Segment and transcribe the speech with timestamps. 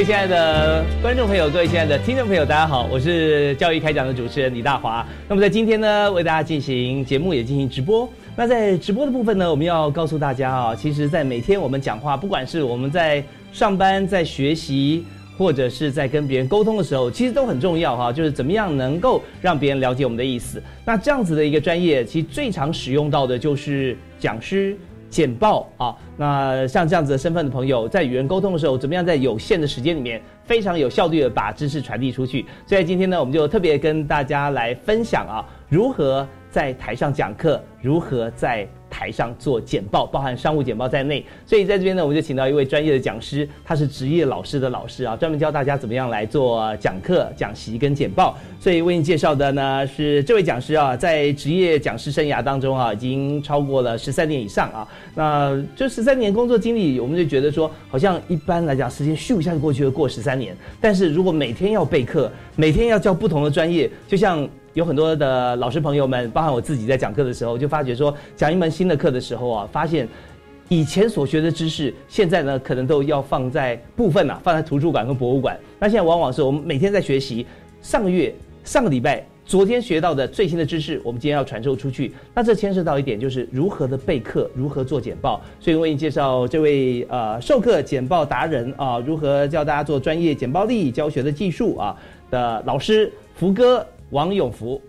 [0.00, 5.06] 位亲爱的观众朋友，各位亲爱的听众朋友，大家好，我是教育开讲的主持人李大华。
[5.28, 8.08] 那么在今天呢，为大家进行节目，也进行直播。
[8.34, 15.04] 那在直播的部分呢，我们要告诉大家啊，其实，在每天我们讲话，不管是我们在上班、在学习，
[15.36, 18.10] 或者是在跟别人沟通的时候，其实都很重要哈。
[18.10, 20.62] 就是怎么样能够让别人了解我们的意思。
[20.82, 24.74] 那这样子的一个专业，其实最常使用到的就是讲师。
[25.10, 32.46] 简报啊，那像这样子的身份的朋友，在与人沟通的时候，怎么样在有限的时间里面非常有效率的把知识传递出去？
[32.64, 38.66] 所以今天呢，我们就特别跟大家来分享啊，如何在台上讲课，如何在。
[38.90, 48.36] 台上做简报，包含商务简报在内，所以在这边呢，我们就请到一位专业的讲师，他是职业老师的老师啊，专门教大家怎么样来做讲课、讲习跟简报。
[48.58, 54.86] 所以为你介绍的呢是这位讲师啊，在职业讲师生涯当中啊，已经超过了十三年以上啊。
[55.14, 60.56] 那这十三年工作经历，我们就觉得说，好像一般来讲，时间咻一下就过去了，过十三年。
[60.80, 64.48] 但是如果每天要备课，每天要教不同的专业，就像。
[64.74, 70.06] 有很多的老师朋友们，包含我自己在讲课的时候，就发觉说，讲一门新的课的时候啊，发现
[70.68, 75.58] 以前所学的知识，现在呢可能都要放在部分啊，放在图书馆跟博物馆。
[75.80, 77.44] 那现在往往是我们每天在学习，
[77.82, 78.32] 上个月、
[78.62, 82.12] 上个礼拜、昨天学到的最新的知识，我们今天要传授出去。
[82.32, 85.40] 那这牵涉到一点，就是如何的备课，如何做简报。
[85.58, 91.96] 所以为你介绍这位呃授课简报达人啊，如何教大家做专业简报力教学的技术啊
[92.30, 93.84] 的老师福哥。
[94.10, 94.80] 王永福，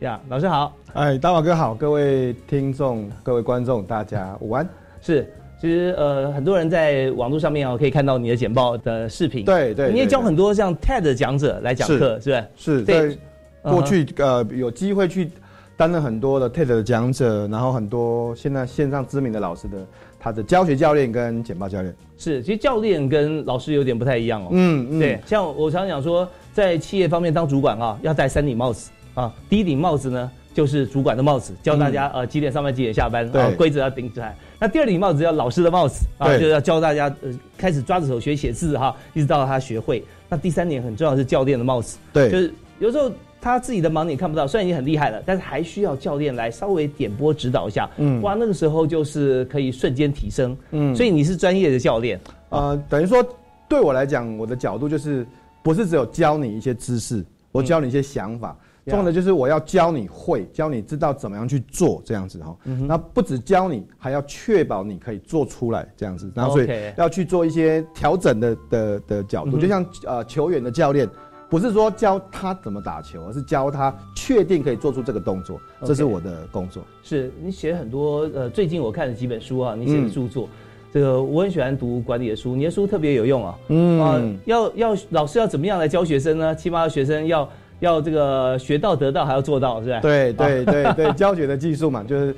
[0.00, 4.68] 呀，老师好，哎，大华哥好，各位听众、各位观众，大家午安。
[5.00, 5.28] 是，
[5.60, 9.44] 其实呃，很多人在网络上面哦，可以看到你的简报的视频。
[9.44, 12.44] 对对，你也教很多像 TED 的讲者来讲课，是不是？
[12.56, 13.18] 是在
[13.62, 15.28] 过去呃，有机会去
[15.76, 19.84] 担任很多的 TED 的讲者，然后很多现在线上知名的老师的
[20.20, 21.92] 他的教学教练跟简报教练。
[22.16, 24.48] 是，其实教练跟老师有点不太一样哦。
[24.52, 26.28] 嗯嗯，对，像我常常讲说。
[26.58, 29.32] 在企业方面当主管啊，要戴三顶帽子啊。
[29.48, 34.36] 第一顶帽子呢，就是主管的帽子，教大家呃几点上班几点下班，啊，规则要顶出来。
[34.58, 40.02] 那第二顶帽子叫老师的帽子啊，就要教大家呃开始抓着手学写字哈，一直到他学会。
[40.28, 43.08] 那第三点很重要是教练的帽子，对，就是有时候
[43.40, 47.88] 他自己的盲点看不到，虽然已经很厉害了，但是还需要教练来稍微点拨指导一下。
[47.98, 50.56] 嗯，哇，那个时候就是可以瞬间提升。
[50.72, 53.24] 嗯，所以你是专业的教练，呃，等于说
[53.68, 55.24] 对我来讲，我的角度就是。
[55.62, 62.56] 不是只有教你一些知识，我教你一些想法，重要的就是我要教你会，教你知道怎么样去做这样子哈。
[62.86, 66.30] 那不止教你，还要确保你可以做出来这样子。
[66.34, 71.06] 然后所以要去做一些调整的的的角度，就像呃球员的教练，
[71.50, 76.82] 不是说教他怎么打球，而是教他确定可以做出这个动作，这是我的工作。
[77.02, 80.48] 是你写很多呃，最近我看了几本书啊，你写的著作。
[80.92, 83.58] 这个我很喜欢读管理的书，你的书特别有用啊。
[83.68, 86.54] 嗯啊，要要老师要怎么样来教学生呢？
[86.56, 87.48] 起码学生要
[87.80, 90.00] 要这个学到得到，还要做到，是吧？
[90.00, 92.34] 对对对对，教学的技术嘛，就是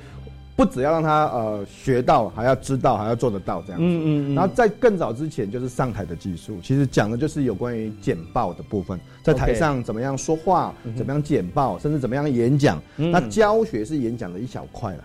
[0.56, 3.86] 不只要让他呃学到，还要知道，还要做得到这样子。
[3.86, 4.34] 嗯嗯。
[4.34, 12.82] 然后在更早之前，就是上台的技术，其实讲的就是有关于简报的部分，在台上怎么样说话，怎么样简报，甚至怎么样演讲。
[12.96, 15.04] 那教学是演讲的一小块了。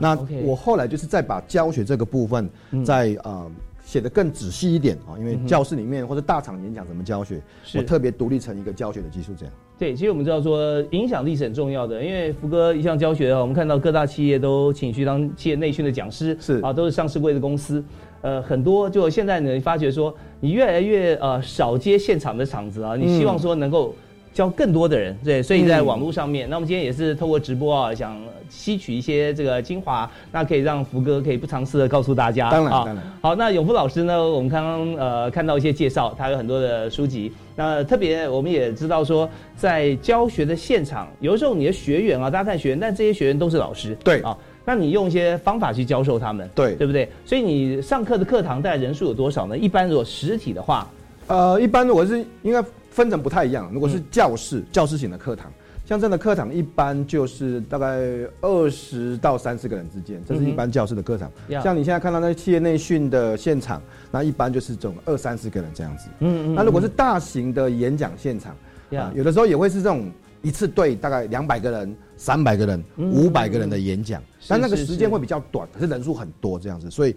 [0.00, 2.48] 那我后来就是再把教学这个部分
[2.84, 3.50] 再呃
[3.84, 7.40] 写的更仔细一点啊，因为教室里面或者大场演讲怎么教学，
[7.76, 9.54] 我特别独立成一个教学的技术这样。
[9.78, 16.60] 对，其实我们知道说影响力是很重要的，因为福哥一向教学啊，我们看到各大企业都请去当企业内训的讲师，是。
[16.60, 17.82] 啊，都是上市贵的公司，
[18.20, 23.94] 呃，很多就现在呢发觉说你越来越呃少接现场的场子啊，你希望说能够。
[24.40, 32.48] 教更多的人，对，所以在网络上面，那我们今天也是透过直播啊，想吸取一些这个精华，那可以让福哥可以不尝试的告诉大家。
[32.48, 32.96] 当然，当然。
[33.20, 37.30] 好，那永福老师呢，我们刚刚呃看到一些介绍，他有很多的书籍。
[37.54, 44.34] 那特别我们也知道说，在教学的现场，有的时候你的学员啊，大家看学员，但这些学员都是老师，对啊，
[44.64, 47.06] 那你用一些方法去教授他们，对，对不对？
[47.26, 49.58] 所以你上课的课堂大概人数有多少呢？
[49.58, 50.88] 一般如果实体的话，
[51.26, 52.64] 呃，一般如果是应该。
[52.90, 53.70] 分成不太一样。
[53.72, 55.50] 如果是教室、教室型的课堂，
[55.86, 58.00] 像这样的课堂，一般就是大概
[58.40, 61.30] 二十到三十个人之间，这是一般教室的课堂。
[61.62, 66.08] 像你现在看到那企业内训的现场，那一般就是这种二三十个人这样子。
[66.20, 66.54] 嗯嗯。
[66.54, 68.54] 那如果是大型的演讲现场，
[68.96, 70.10] 啊，有的时候也会是这种
[70.42, 77.16] 一次对大概两百个人、三百个人、五百个人的演讲，但那个时间会比较短，可是人数很多这样子，所以。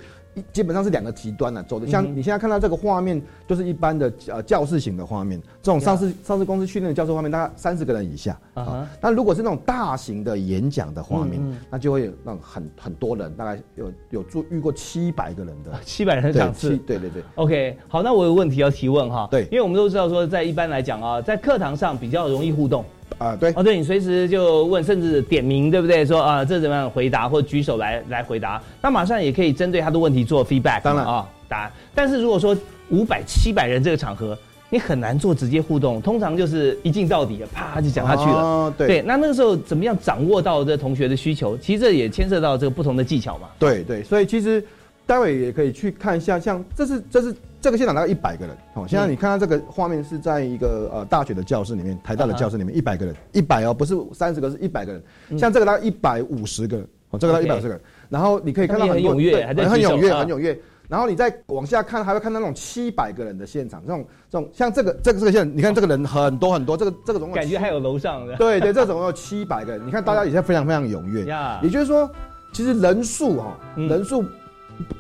[0.52, 8.88] 基本上是两个极端呢，走的像你现在看到这个画面，就是一般的呃教室型的画面，这种上市上市公司训练的教室画面，大概三十个人以下啊。
[9.00, 17.24] 那如果是那种大型的演讲的画面，那就会让很很多人，大概有有做遇过七百个人的， 七百人场次，对对对。
[17.36, 22.84] OK，好，那我有问题要提问哈，对，因为我们都知道说，在一般来讲啊，在课堂上比较容易互动。
[23.18, 26.06] 啊，对，哦，对你随时就问，甚至点名，对不对？
[26.06, 30.82] 说啊，这怎么样回答，或举手来来回答，那马上也可以针对他的问题做 feedback。
[30.82, 31.72] 当然啊，答案。
[31.96, 32.56] 但是如果说
[32.90, 34.38] 五百、七百人这个场合，
[34.70, 38.38] 你很难做直接互动，通常就是一镜到底，啪就讲下去了。
[38.38, 39.02] 哦，对。
[39.04, 41.56] 那那个时候怎么样掌握到这同学的需求？
[41.58, 43.48] 其实这也牵涉到这个不同的技巧嘛。
[43.60, 44.66] 对对，所以其实
[45.06, 47.36] 待会也可以去看一下，像这是这是。
[47.64, 55.02] 这个现场大概一百个人，哦，现在你看到这个画面是在一个呃大学的教室里面，台大的教室里面，一百个人，一百哦，不是三十个，是一百个人。
[55.40, 56.80] 像这个大概一百五十个，
[57.12, 57.80] 哦，这个大概一百五十个。
[58.10, 60.60] 然后你可以看到很踊跃，很踊跃，很踊跃。
[60.90, 68.36] 然后你再往下看，还会看到那种七百个人的现场，这种这种像这个这个这个现，你看这个人很多很多，这个这个总共感觉还有楼上的。
[68.36, 71.24] 对对，这总共有七百个人，你看大家也是非常非常踊跃。
[71.62, 72.12] 也就是说，
[72.52, 74.22] 其实人数哈，人数。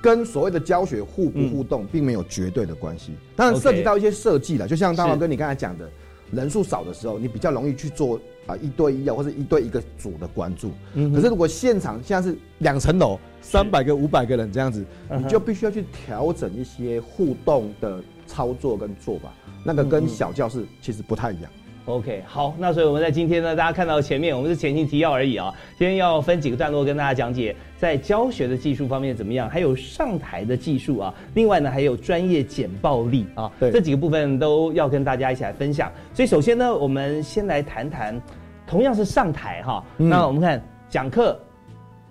[0.01, 3.13] 跟所谓的教学互不互动，并没有绝对的关系。
[3.35, 5.89] 当然涉及到一些设计了，就像大华哥你刚才讲的，
[6.31, 10.71] 人数少的时候，你比较容易去做啊一对一啊，或者一对一个组的关注。
[10.93, 19.33] 可是如果现场现在是两层楼，三百个、五百个人这样子，你就必须要去调整一些互动的操作跟做法，
[19.65, 21.51] 那个跟小教室其实不太一样。
[21.85, 25.53] OK，好，那所以我们在今天呢，大家看到前面，我们是前情提要而已啊。
[25.77, 31.13] 今天要分几个段落跟大家讲解，在教学的技术方面怎么样，还有上台的技术啊。
[31.33, 35.91] 另外呢，还有专业简报力啊，这几个部分都要跟大家一起来分享。
[36.13, 38.21] 所以首先呢，我们先来谈谈，
[38.65, 41.37] 同样是上台哈，那我们看讲课、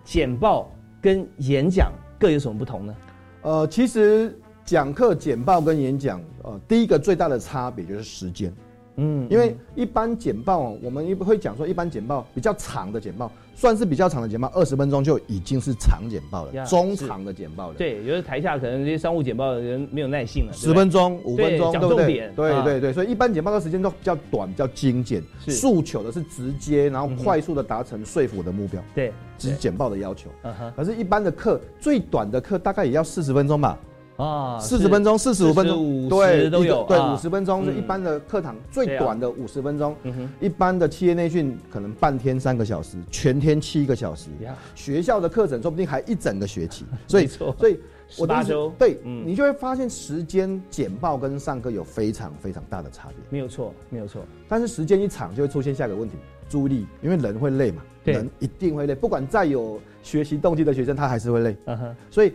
[0.04, 0.70] 简报
[1.00, 2.94] 跟演讲各有什么不同呢？
[3.40, 8.52] 呃，其实讲课、简报跟演讲，呃，第一个最大的差别就是时间。
[8.96, 17.74] 嗯，因为一般简报，我们一会讲说，一般简报比较长的简报，算是比较长的简报，二十分钟就已经是长简报了，中长的简报了。
[17.74, 22.30] 对，有的台下可能这些商务简报的人没有耐性了，十分钟、五分钟，对不对？
[22.36, 28.82] 对对对，所以一般简报的时间都比较短，比较精简，诉求的是直接，然后快速的达成说服的目标。
[28.94, 30.28] 对，只简报的要求。
[30.42, 33.78] 嗯哼，可是一般的课，最短的课大概也要四十分钟吧。
[34.16, 39.96] 啊，四十分钟，四十五分钟，对，都有，对，五十分钟是一般的课堂最短的五十分钟，
[40.38, 44.28] 一般的企业内训可能半天三个小时，全天七个小时，
[44.74, 47.80] 学校的课程说不定还一整个学期， 所以，所以
[48.18, 56.16] 我八周，对，你就会发现时间简报跟上课有非常非常大的差别，没有错，没有错，但是时间一长就会出现下一个问题，
[56.48, 62.32] 注意力，因为人会累嘛，人一定会累，不管再有学习动机的学生，他还是会累，嗯哼，所以。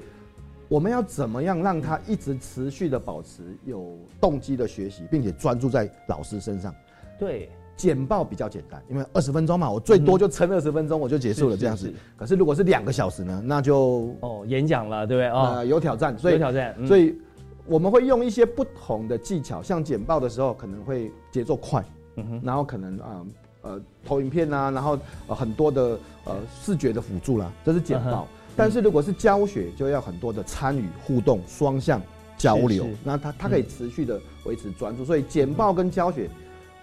[0.67, 6.73] 我们要怎么样让他一直持续的保持有动机的学习，并且专注在老师身上？
[7.17, 11.93] 对，简报比较简单，因为二十分钟嘛，我最多就撑二十分钟，我就结束了这样子。
[12.17, 15.29] 可是如果是两个小时呢，那就哦，演讲了，对不对？
[15.29, 17.17] 哦，有挑战，所以有挑战，所以
[17.65, 21.83] 我们会用一些不同的技巧，像简报的时候可能会节奏快，
[22.17, 23.25] 嗯哼，然后可能啊
[23.61, 28.27] 呃投影片啊，然后呃很多的呃视觉的辅助啦，这是简报。
[28.57, 32.01] 但是如果是教学，就要很多的参与、互动、双向
[32.37, 35.05] 交流，那它它可以持续的维持专注。
[35.05, 36.27] 所以简报跟教学，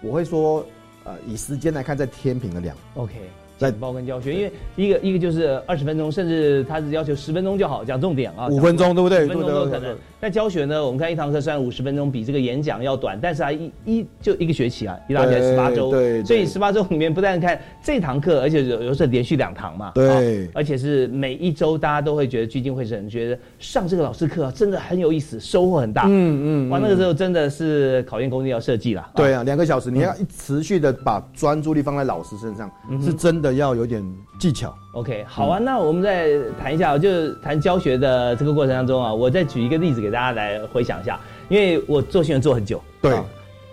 [0.01, 0.65] 我会说，
[1.03, 2.75] 呃，以时间来看，在天平的两。
[2.93, 3.13] OK，
[3.57, 9.25] 简报跟教学，因为一个一个就是二十分钟，甚至他是要求十分钟就好，讲重点啊，五分钟对不对？
[9.25, 9.97] 五分钟都可能。
[10.25, 10.83] 那教学呢？
[10.83, 34.03] 我们看一堂课虽然五十分钟，比这个演讲要短，但是啊一一就一个学期啊，一大学十八周，对，所以十八周里面不但看这堂课，而且有有时候连续两堂嘛，对，而且是每一周大家都会觉得聚精会神，觉得上这个老师课真的很有意思，收获很大，嗯嗯，哇，那个时候真的是考验功力要设计了，对啊，两个小时你要持续的把专注力放在老师身上，是真的要有点
[34.39, 34.75] 技巧。
[34.95, 43.13] OK，好啊，那我们再谈一下，就是谈教学的这个过程当中啊，我再举一个例子给大家来回想一下，因为我做新闻做很久，对，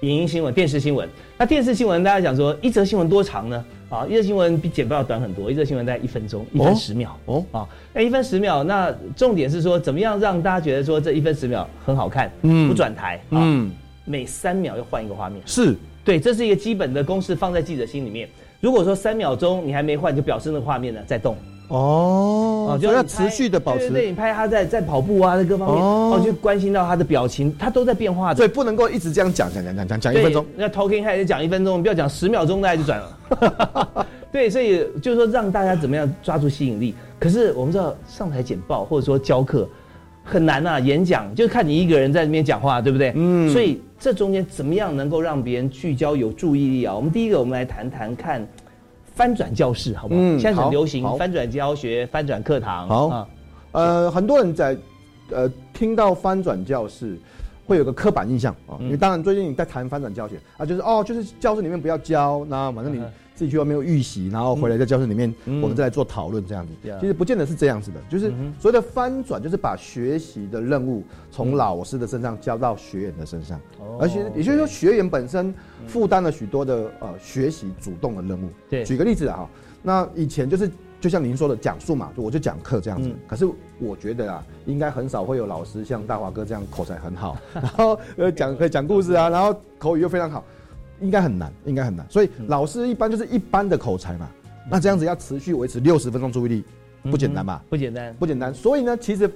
[0.00, 3.64] 影音新闻、电视新闻，那电视新闻大家讲说一则新闻多长呢？
[3.88, 13.70] 啊，一则新闻比简报要短很多，一则新闻大概一分钟，一分十秒，哦，啊，那一分十秒，那重点是说怎么样让大家觉得说这一分十秒很好看，嗯，不转台，嗯，
[14.04, 15.76] 每三秒要换一个画面，是。
[16.04, 18.28] 对，这是一个基本的公式，放在记者心里面。
[18.62, 23.90] 如果说三秒钟你还没换，就表示那个画面呢在动哦，哦，就要持续的保持。
[23.90, 28.36] 对，你拍他在在跑步啊，在各方面哦，就关心到他的表情，他都在变化的。
[28.36, 30.46] 所以不能够一直这样讲讲讲讲讲讲一分钟。
[30.56, 34.06] 那 talking head 讲一分钟，不要讲十秒钟，大家就转了。
[34.30, 36.94] 对，所以就是说让大家怎么样抓住吸引力。
[37.18, 39.68] 可是我们知道上台简报或者说教课
[40.22, 43.12] 很难呐，演讲就看你一个人在那边讲话，对不对？
[43.16, 43.50] 嗯。
[43.50, 43.82] 所以。
[44.02, 46.92] 这中间怎么样能够让别人聚焦有注意力啊？
[46.92, 48.44] 我们第一个，我们来谈谈看
[49.14, 50.20] 翻转教室，好不好？
[50.20, 52.88] 嗯，现在很流行翻转教学、翻转课堂。
[52.88, 53.28] 好，
[53.70, 54.76] 呃，很多人在
[55.30, 57.16] 呃听到翻转教室，
[57.64, 58.74] 会有个刻板印象啊。
[58.80, 63.00] 因为当然最近你在谈翻转教学啊，就是哦，就是教室里面不要教，那反正你。
[63.34, 66.72] 自己去外面有预习，然后回来在教室里面，我们再来做讨论这样子。
[67.00, 73.60] 其实不见得是这样子的，就是所谓的翻转，就是把学习的任务从老师的身上交到学员的身上，
[73.98, 75.52] 而且也就是说，学员本身
[75.86, 78.48] 负担了许多的呃学习主动的任务。
[78.68, 79.48] 对，举个例子啊，
[79.82, 80.70] 那以前就是
[81.00, 83.10] 就像您说的讲述嘛，我就讲课这样子。
[83.26, 83.46] 可是
[83.80, 90.44] 我觉得啊，应该很少会有老师像大华哥这样口才很好，然后呃讲可以讲故事啊，然后口语又非常好。
[91.02, 92.06] 应该很难，应该很难。
[92.08, 94.30] 所以老师一般就是一般的口才嘛。
[94.70, 96.64] 那这样子要持续维持六十分钟注意力，
[97.10, 97.62] 不简单吧？
[97.68, 98.54] 不简单，不简单。
[98.54, 99.28] 所以呢，其实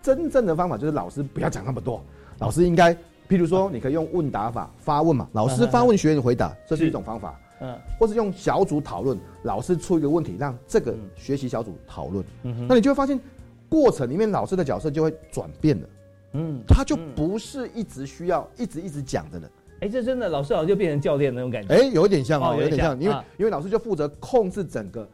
[0.00, 2.02] 真正的方法就是老师不要讲那么多。
[2.38, 2.94] 老师应该，
[3.28, 5.28] 譬如说，你可以用问答法发问嘛。
[5.32, 7.38] 老师发问，学员回答，这是一种方法。
[7.60, 7.78] 嗯。
[8.00, 12.24] 或是用小组讨论，老师出一个问题，让这个学习小组讨论。
[12.44, 13.20] 嗯那你就会发现，
[13.68, 15.88] 过程里面老师的角色就会转变了。
[16.32, 16.62] 嗯。
[16.66, 19.50] 他就不是一直需要一直一直讲的人。
[19.82, 21.74] 哎，这真的老师好像就变成教练那种感觉。
[21.74, 25.06] 哎，有点像哦，有点像，因为因为老师就负责控制整个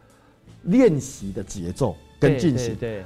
[0.65, 2.77] 练习的节奏跟进行。
[2.77, 3.03] 对。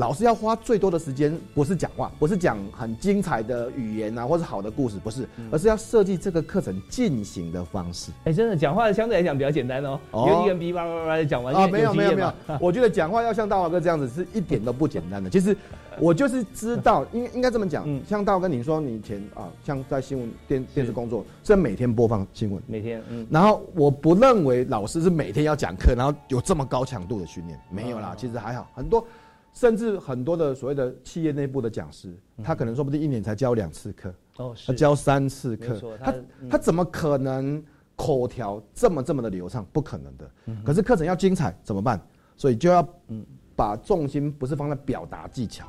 [0.00, 8.10] 老师要花最多的时间，不是讲话，不是讲很精彩的语言啊，或是好的故事，不是，而是要设计这个课程进行的方式。
[8.24, 15.28] 哎，真的讲话相对来讲比较简单哦，一个人哔叭叭叭讲完啊，没有没有没有，我觉得讲话要像大华哥这样子是一点都不简单的。
[15.28, 15.54] 其实
[15.98, 29.06] 我就是知道，应应该这么讲，嗯像大华哥你说你以前啊，像在新闻电电视工作，是每天播放新闻，每天，嗯，然后我不认为老师是每天要讲课，然后有这么高强度的训练，没有啦，其实还好，很多。
[29.52, 36.14] 甚至很多的所谓的企业内部的讲师，他可能说不定一年才教两次课，哦，他教三次课，他
[36.50, 37.62] 他怎么可能
[37.96, 39.66] 口条这么这么的流畅？
[39.72, 40.30] 不可能的。
[40.64, 42.00] 可是课程要精彩怎么办？
[42.36, 42.86] 所以就要
[43.54, 45.66] 把重心不是放在表达技巧，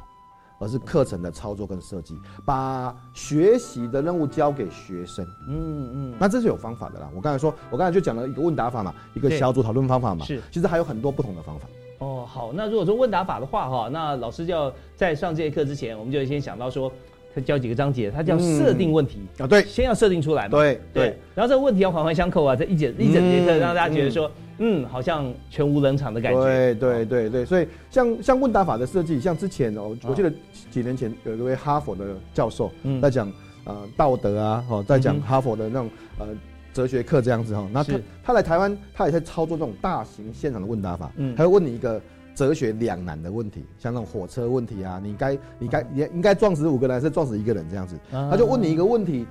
[0.60, 5.26] 而是课程的操作跟设计，把学习的任务交给学生。
[5.50, 7.12] 嗯嗯，那这是有方法的啦。
[7.14, 11.68] 我刚才说，我刚才就讲了一个问答法嘛，一个小组讨论方法嘛，是，其实还有很多不同的方法。
[12.02, 16.92] 哦，好，那如果说问答法的话，哈，那老师就要在上这节课之前，我们就先想到说，
[17.36, 30.34] 他教几个章节，他叫设定问题啊，对，先要设定出来嘛，对对，然后这个问题要环环相扣啊，这一节一整节课让大家觉得说，嗯，好像全无冷场的感觉，对对对对，所以像像问答法的设计，像之前哦，我记得
[30.72, 32.04] 几年前有一位哈佛的
[32.34, 33.32] 教授在讲
[33.66, 36.26] 呃道德啊，哦，在讲哈佛的那种呃。
[36.74, 42.02] 哲学课这样子哈，那他他来台湾，他也在操作这种大型现场的问答法，嗯，他会问你一个
[42.34, 49.28] 哲学两难的问题，像那种火车问题啊，你该你该你应该撞死五个人还是撞死一个人这样子，他就问你一个问题，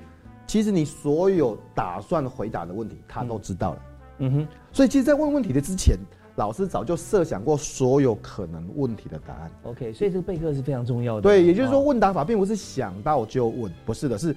[0.47, 3.83] 其实你所有打算回答的问题，他都知道了，
[4.19, 4.33] 嗯。
[4.33, 5.97] 哼，所以其实，在问问题的之前，
[6.37, 9.51] 老师早就设想过所有可能问题的答案。
[9.63, 11.23] OK，所以这个备课是非常重要的。
[11.23, 14.37] 对，也就是说，问答法并不是想到就问，不是的，是。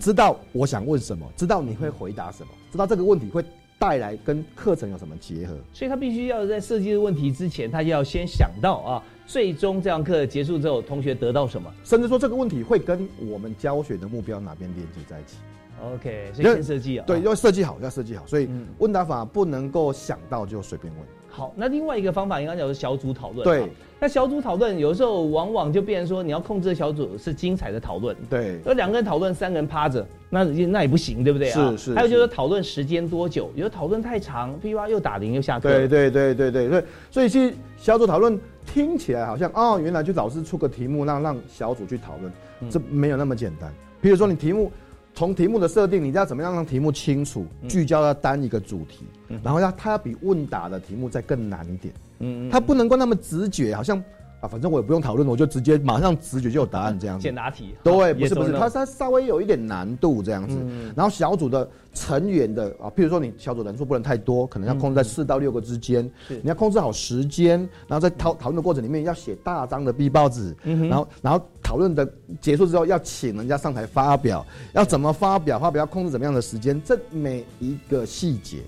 [0.00, 3.44] 知道我想问什么，知道你会回答什么，知道这个问题会
[3.78, 15.36] 带来跟课程有什么结合，所以他必须要在设计的问题之前，他就要先想到啊，最终这堂课结束之后，同学得到什么，甚至说这个问题会跟我们教学的目标哪边连接在一起。
[15.82, 18.26] OK，所以先设计啊，对，要设计好，要设计好。
[18.26, 21.02] 所以问答法不能够想到就随便问。
[21.36, 23.44] 好，那另外一个方法应该叫做小组讨论。
[23.44, 23.68] 对，
[24.00, 28.16] 那小组讨论有时候往往就变成说，你要控制小组是精彩的讨论。
[28.30, 31.70] 对，而两个人讨论，三个人趴着，那那也不行，对不对啊？
[31.72, 31.94] 是是。
[31.94, 35.68] 还有就是讨论时间多久，有的讨论太长，噼啪又打铃又下课。
[35.68, 42.32] 对对对对对对，所以其实小组讨论听起来好像哦，原来就老师出个题目让让小组去讨论，
[42.70, 43.70] 这没有那么简单。
[44.00, 44.72] 比如说你题目。
[45.16, 49.06] 从题目的设定，你要怎么样让题目清楚、聚焦到单一个主题，
[49.42, 54.02] 然后要它要比问答的题目再更难一点，嗯，它不能够那么直觉，好像
[54.40, 57.22] 啊，反正我也不用讨论，我就直接马上直觉就有答案这样子。
[57.22, 60.56] 简答题，对，不是不是，它它稍微有一点难度这样子。
[60.94, 71.40] 然后小组的成员的啊，譬如说你小组人数不能太多，可能要控制在四到六个之间，你要控制好时间，然后在讨讨论的过程里面要写大张的 B 报纸，然后然后。
[71.66, 72.08] 讨论的
[72.40, 75.58] 结束之后，要请人家上台发表，要怎么发表？
[75.58, 76.80] 发表要控制怎么样的时间？
[76.84, 78.58] 这每一个细节，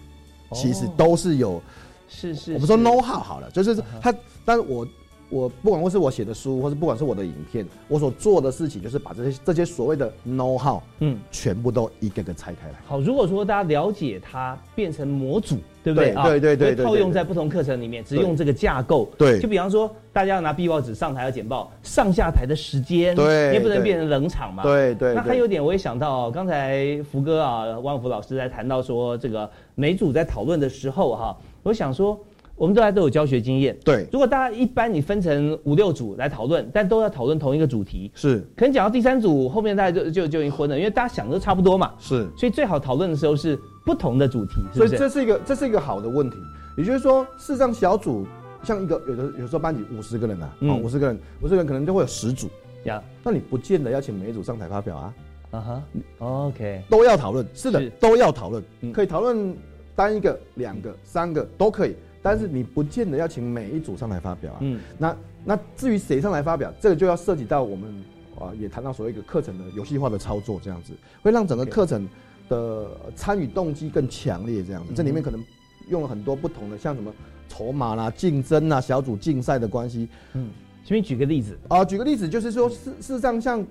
[0.52, 1.62] 其实都是有，
[2.08, 2.54] 是是。
[2.54, 4.12] 我们说 know how 好了，就是他，
[4.44, 4.84] 但是我。
[5.30, 12.75] 我不管或是我写的书，或是不管是我的影片，我所做的事情就是把这些这些所谓的 know how，嗯，全部都一个个拆开来。
[12.87, 16.14] 好，如果说大家了解它变成模组，对不对？
[16.14, 16.85] 对对对对。
[16.85, 19.08] 套用在不同课程里面，只用这个架构。
[19.18, 19.38] 对。
[19.40, 24.62] 就比方说，大家要拿 B 报纸上台要简报，上下台的时间，对，也不能变成冷场嘛。
[24.62, 25.14] 对对。
[25.14, 32.18] 那还有点，我也想到刚才福哥啊，汪福老师在谈到说，这个每组在讨论的时候哈，我想说。
[32.58, 34.04] 我们大家都有教学经验，对。
[34.12, 38.40] 如果大家一般你分成五六组来讨论，但都要讨论同一个主题，是。
[38.56, 41.94] 可能讲到第三组后面，大家就就就已经昏了，因为大家想的都差不多嘛。
[42.00, 42.28] 是。
[42.36, 46.36] 所以最好讨论的时候是不同的主题，所以这是一个这是一个好的问题。
[46.76, 48.26] 也就是说，事实上小组
[48.64, 52.48] 像一个有的有时候班级五十个人啊，哦五十个人，五十个人可能就会有十组
[52.84, 53.00] 呀。
[53.22, 55.14] 那你不见得要请每一组上台发表啊。
[55.50, 55.82] 啊哈
[56.18, 58.62] ，OK，都要讨论，是的，都要讨论，
[58.92, 59.56] 可以讨论
[59.96, 61.96] 单一个、两个、三个都可以。
[62.22, 64.58] 但是你不见得要请每一组上来发表啊。
[64.60, 64.80] 嗯。
[64.98, 68.04] 那那至于谁上来发表，这个就要涉及到我们
[68.38, 72.08] 啊，也谈到所谓一个课程的游戏化的操作，这样子会让整个课程
[72.48, 74.62] 的参与动机更强烈。
[74.62, 75.42] 这样子，这里面可能
[75.88, 77.12] 用了很多不同的，像什么
[77.48, 80.08] 筹码啦、竞争啊、小组竞赛的关系。
[80.34, 80.50] 嗯。
[80.84, 83.62] 请你举个例子啊，举个例子就是说，事事实上像，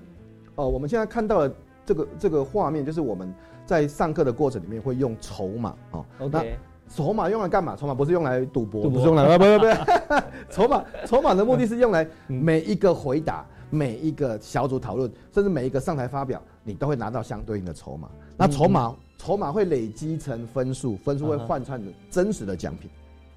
[0.54, 3.34] 呃，我们现在看到的这个这个画面，就是我们
[3.66, 6.06] 在上课的过程里面会用筹码啊。
[6.20, 6.56] OK。
[6.89, 7.75] 筹码用来干嘛？
[7.75, 18.10] 筹码不是用来赌博，不是用来不不 不，筹码筹码的目的是用来每一个回答、每一个小组讨论，甚至每一个上台发表，你都会拿到相对应的筹码。
[18.38, 22.90] 那筹码筹码会累积成分数，分数会换算成真实的奖品。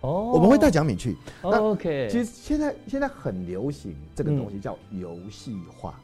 [0.02, 1.16] 哦，我们会带奖品去。
[1.42, 5.94] OK，其实现在现在很流行这个东西叫游戏化。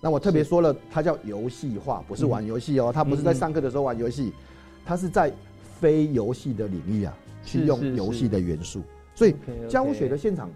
[0.00, 4.32] 那我特别说了，它叫游戏化，不是玩游戏哦，它不是在上课的时候玩游戏，
[4.84, 5.32] 它是在。
[5.80, 8.82] 非游戏的领域啊，去用游戏的元素，
[9.14, 9.34] 所以
[9.68, 10.50] 教学的现场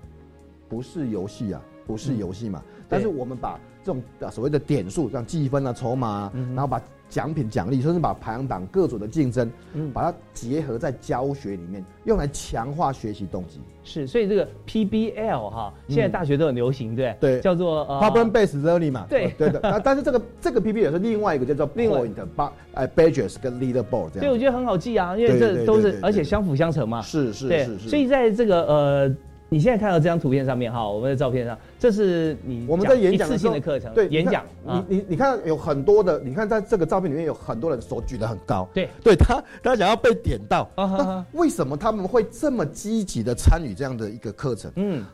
[0.68, 2.62] 不是游戏啊，不是游戏嘛。
[2.88, 6.80] 但是我们把这种所谓的点数，像积分啊、筹码，然后把。
[7.10, 13.60] 奖品奖励，甚至把排行榜各组的竞争，嗯，把它结合在教学里面，用来强化学习动机。
[13.82, 19.06] 是，所以这个 PBL 哈，现在大学都很流行，对对，叫做 Problem Based Learning 嘛。
[19.10, 19.60] 对对的。
[19.68, 24.20] 啊，但是这个这个 PBL 也是另外一个叫做 Point 八哎 Badges 跟 Leaderboard 这样。
[24.20, 27.02] 所以我觉得很好记啊，因为这都是而且相辅相成嘛。
[27.02, 27.88] 是是是是。
[27.88, 29.16] 所以在这个呃。
[29.52, 34.44] 你现在看到这张图片上面哈，我们的照片上，这是你我们在演讲一次性的课程，对演讲。
[34.64, 44.70] 你你你看有很多的，你看在这个照片里面有很多人手举得很高，对，对他他想要被点到，那为什么他们会这么积极的参与这样的一个课程？
[44.76, 45.04] 嗯，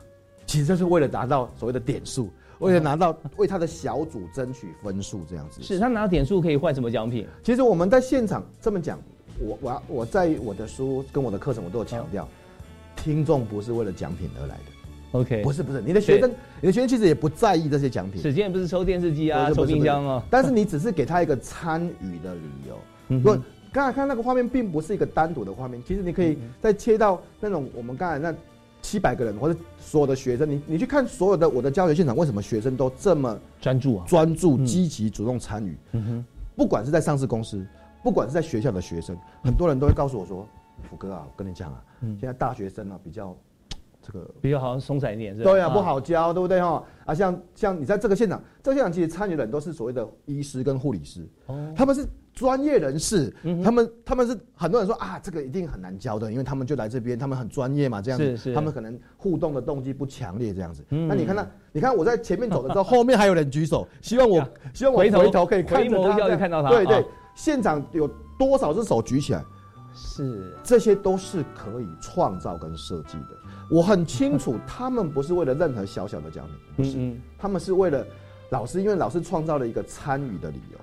[0.44, 5.62] 其实就是为了达到所谓的点数，为了拿到为他的小组争取分数这样子。
[5.62, 7.26] 是他拿到点数可以换什么奖品？
[7.42, 8.98] 其实我们在现场这么讲，
[9.40, 12.28] 我我我在我的书跟我的课程我都有强调。
[12.96, 14.62] 听众不是为了奖品而来的
[15.12, 16.30] ，OK，不是不是，你的学生，
[16.60, 18.20] 你的学生其实也不在意这些奖品。
[18.20, 23.20] 史建不是抽电视机啊，抽冰箱啊，但是你只是给他一个参与的理由。
[23.20, 23.38] 不，
[23.72, 28.34] 刚才看那个画面并不是一个单独的画面，其实你可以再切到那种我们刚才那
[28.82, 34.04] 七百个人或者所有的学生，你你去看所有的我的教学现场，为什么学生都这么专注、啊？
[34.06, 35.76] 专注、积极、主动参与？
[35.92, 36.24] 嗯哼，
[36.56, 37.64] 不管是在上市公司，
[38.02, 40.46] 不管是在学校的学生，很多人都会告诉我说。
[40.82, 43.36] 福哥啊，我跟你讲啊，现在大学生啊比较
[44.02, 45.50] 这个比较好像松散一点，是吧？
[45.50, 46.60] 对啊，不好教，对不对？
[46.60, 46.82] 哈？
[47.04, 53.34] 啊，像像你在这个现场，这个现场其实参与的人都是所谓的医师跟护理师，哦，他们是专业人士，
[53.64, 60.84] 他们他们是很多人说啊，这个一定很难教的，因为他们就来这边，他们很专业嘛，这样子，他们可能互动的动机不强烈，这样子。
[60.88, 67.04] 那你看那，你看我在前面走的时候， 后面还有人举手，希望我希望我回头可以看着他，看到他，对对。
[67.34, 68.08] 现场有
[68.38, 69.44] 多少只手举起来？
[69.96, 73.36] 是，这些都是可以创造跟设计的。
[73.68, 78.06] 我很清楚，他们不是为了任何小小的奖品，不是，他们是为了
[78.50, 80.78] 老师，因为老师创造了一个参与的理由。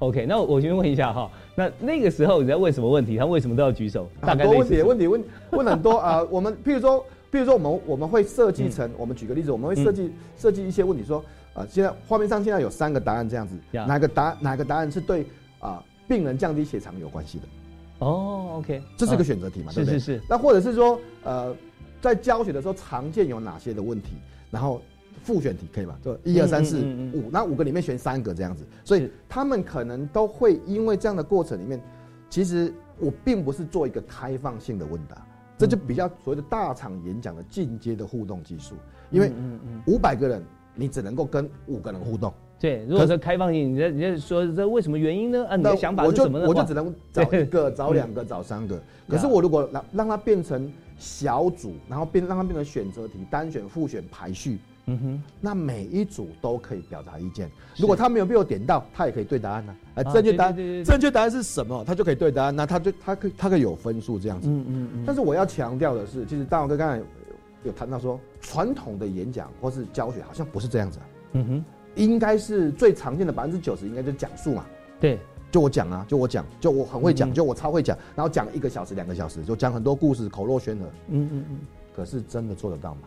[0.00, 3.16] OK，那我先问一下哈，那那个时候你在问什么问题？
[3.16, 4.06] 他为什么都要举手？
[4.20, 6.22] 很多问题，问题问问很多啊。
[6.28, 7.02] 我们譬如说，
[7.32, 11.24] 譬如说，我们我们会设计成，我们举个例子，我们会设计设计一些问题，说
[11.54, 15.24] 啊，现在画面上现在有三个答案这样子，哪个答哪个答案是对
[15.60, 17.44] 啊病人降低血糖有关系的？
[17.98, 19.72] 哦，OK，这是个选择题嘛？
[19.72, 20.20] 是是是。
[20.28, 21.54] 那或者是说，呃，
[22.00, 24.12] 在教学的时候常见有哪些的问题？
[24.50, 24.80] 然后。
[25.22, 25.98] 复选题可以吧？
[26.04, 26.78] 就一二三四
[27.12, 31.82] 五，那五个里面选三个这样子，所以他们可能都会因为这样的过程里面，
[32.30, 35.26] 其实我并不是做一个开放性的问答，
[35.58, 38.76] 这就比较所谓的大场演讲的进阶的互动技术，
[39.10, 39.32] 因为
[39.86, 40.44] 五百个人
[40.76, 42.32] 你只能够跟五个人互动。
[42.58, 45.44] 对，如果说开放性，你你在说这为什么原因呢？
[45.46, 46.46] 啊，你的想法是什么呢？
[46.48, 48.80] 我就只能找一个、 找两个、找三个。
[49.08, 54.58] 可是我如果让让它变成小组，然后变让它变成选择题，单选、复选、排序。
[54.88, 57.50] 嗯哼，那每一组都可以表达意见。
[57.76, 59.76] 如果他没有被我点到，他也可以对答案呢。
[59.96, 61.82] 哎，正确答案，正确答案是什么？
[61.84, 62.54] 他就可以对答案。
[62.54, 64.48] 那他就他可他可以有分数这样子。
[64.48, 65.04] 嗯嗯嗯。
[65.04, 67.02] 但是我要强调的是，其实大王哥刚才
[67.66, 70.98] 有谈到说，传统的演讲或是教学好像不是这样子。
[71.32, 71.64] 嗯哼，
[71.96, 74.64] 应该是最常见的百分之九十应该就是讲述嘛。
[75.00, 75.18] 对，
[75.50, 80.86] 就我讲啊，就我讲，就我很会讲，就我超会讲，然后讲一个小时、两个小时，就讲很多故事，口若悬河。
[81.08, 81.58] 嗯嗯嗯。
[81.94, 83.00] 可是真的做得到吗？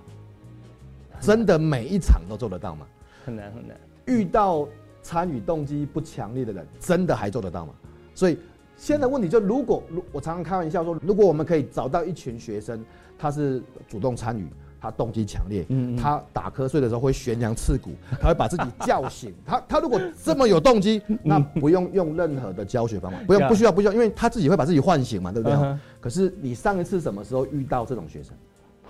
[1.21, 2.85] 真的每一场都做得到吗？
[3.25, 3.77] 很难很难。
[4.05, 4.67] 遇到
[5.01, 7.73] 参与动机不强烈的人，真的还做得到吗？
[8.15, 8.37] 所以
[8.75, 12.83] 现在问题就，如果如我常常开玩笑说，如果我们可以找到一群学生，
[13.19, 14.47] 他是主动参与，
[14.81, 19.33] 他动机强烈，嗯，他打瞌睡的时候会悬梁刺骨， 他会把自己叫醒。
[19.45, 25.77] 他他如果这么有动机，那不用用任何的教学方法，不用不需要不需要，因为他自己会把自己唤醒嘛，对不对？
[25.99, 28.33] 可是你上一次什么时候遇到这种学生？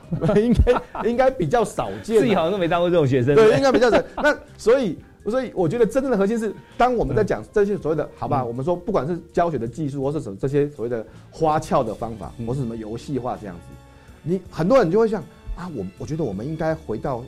[0.41, 3.35] 应该应该比较少见，自己好像都没当过这种学生。
[3.35, 4.01] 对，应该比较少。
[4.17, 13.61] 那所以所以我觉得真正的核心是，当我们在讲这些所谓的好吧，我们说不管是教学的技术，或是什么这些所谓的花俏的方法，或是什么游戏化这样子，
[14.23, 15.21] 你很多人就会想
[15.55, 17.23] 啊，我我觉得我们应该回到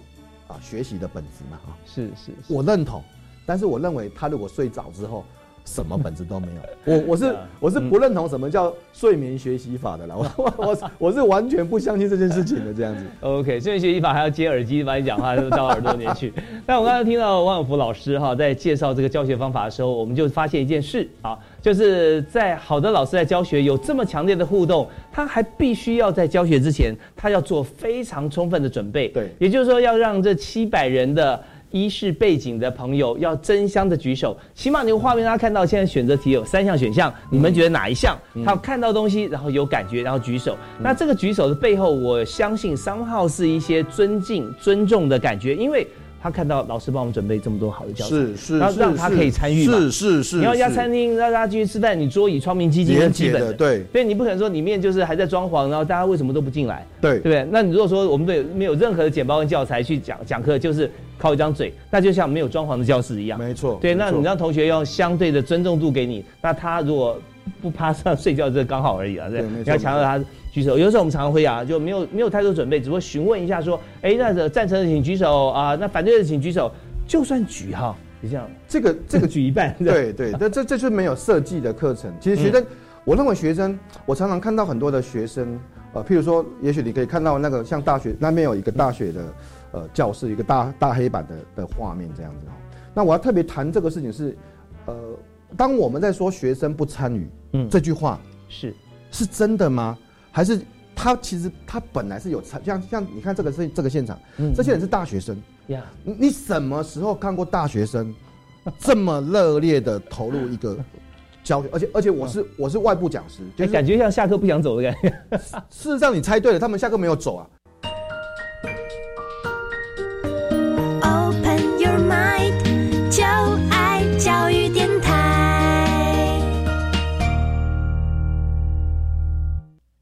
[0.47, 1.77] 啊学习的本质嘛啊。
[1.85, 3.03] 是是，我认同，
[3.45, 5.25] 但是我认为他如果睡着之后。
[5.65, 13.05] 什么本质都没有，我我是 我是不认同什么叫睡眠学习法的啦， 我我我是完全不相信这件事情的这样子。
[13.21, 16.33] OK，睡眠学习法还要接耳机把你讲话都到耳朵里面去。
[16.65, 29.07] 但我刚才听到王永福老师哈在介绍这个教学方法的时候，我们就发现一件事啊，就是在好的老师在教学有这么强烈的互动，他还必须要在教学之前，他要做非常充分的准备。
[29.09, 31.41] 对，也就是说要让这七百人的。
[31.71, 38.17] 一是背景的朋友要争相的举手，起码你画面大家看到现在选择题有三项选项，你们觉得哪一项？
[38.45, 40.57] 他看到东西，然后有感觉，然后举手。
[40.79, 45.87] 那这个举手的背后，我相信三号是一些尊敬、尊重的感觉，因为。
[46.21, 49.73] 他看到老师帮我们准备这么多好的教材，是是，然后让他可以参与嘛？
[49.73, 50.37] 是是是。
[50.37, 53.83] 你要一家餐厅让大家进去吃饭，你桌椅窗明几净是基本的，对。
[53.91, 56.85] 所以你不可能说里面就是还在装潢，然后大家为什么都不进来？
[57.01, 57.47] 对，对不对？
[57.51, 63.39] 那你如果说我们对没有任何的简报跟教材去讲讲课，就是靠一张嘴，那就像没有装潢的教室一样。
[63.39, 63.79] 没错。
[63.81, 67.19] 对，那你让同学用相对的尊重度给你，那他如果
[67.61, 69.27] 不趴上 睡觉，这刚好而已啊。
[69.27, 70.23] 对，你要强调他。
[70.51, 76.69] 举手，有时候我们常常会啊，就没有没有太多准备，只会询问一下说，哎，那个赞成的请举手啊，那反对的请举手，
[77.07, 82.13] 就算举哈，就这样，这个这个举一半， 对对，那这这就是没有设计的课程。
[82.19, 82.65] 其实学生，
[83.05, 85.57] 我认为学生，我常常看到很多的学生，
[85.93, 89.33] 呃，譬如说，也许你可以看到那个像大学那边有一个大学的
[89.71, 92.45] 呃教室，一个大大黑板的的画面这样子。
[92.93, 94.37] 那我要特别谈这个事情是，
[94.85, 95.17] 呃，
[95.55, 98.75] 当我们在说学生不参与，嗯，这句话是。
[99.13, 99.97] 是真的吗？
[100.31, 100.61] 还是
[100.95, 104.17] 他其实他本来是有参像像你看这个是这个现场，
[104.55, 105.35] 这些人是大学生
[105.67, 105.83] 呀。
[106.03, 108.13] 你什么时候看过大学生
[108.79, 110.77] 这么热烈的投入一个
[111.43, 111.69] 教学？
[111.71, 115.37] 而且而且我是我是外部讲师，就感觉像下课不想走的感觉。
[115.69, 117.47] 事实上你猜对了，他们下课没有走啊。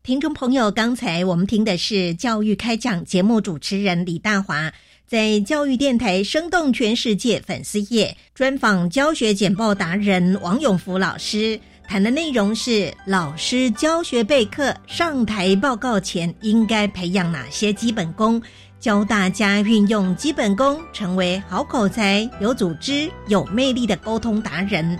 [0.10, 4.74] 听众朋友，刚才我们听的是教育开讲节目主持人李大华
[5.06, 18.42] 在教育电台生动全世界粉丝页专访教学简报达人王永福老师，谈的内容是老师教学备课上台报告前应该培养哪些基本功，
[18.80, 25.00] 教大家运用基本功成为好口才、有组织、有魅力的沟通达人。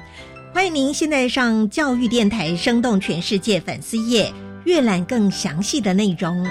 [0.54, 4.32] 欢迎您现在上教育电台生动全世界粉丝页
[4.70, 6.46] 阅览更详细的内容。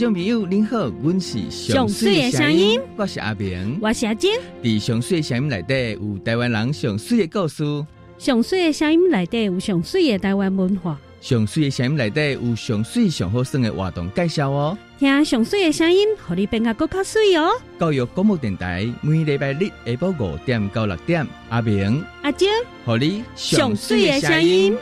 [0.00, 4.32] 众朋友，您好，我是上水的声音，我是阿明，我是阿金。
[4.62, 7.62] 伫上水的声音内底有台湾人上水的故事，
[8.16, 14.78] 上水的声音内底有上水的台湾文化，上水的声音内底有上水上好耍的活动介绍哦。
[14.98, 17.50] 听上水的声音，互你变个更加水哦。
[17.78, 22.48] 教育广播电台每礼拜日下晡五点到六点，阿明、阿金，
[22.86, 24.74] 互你上水的声音。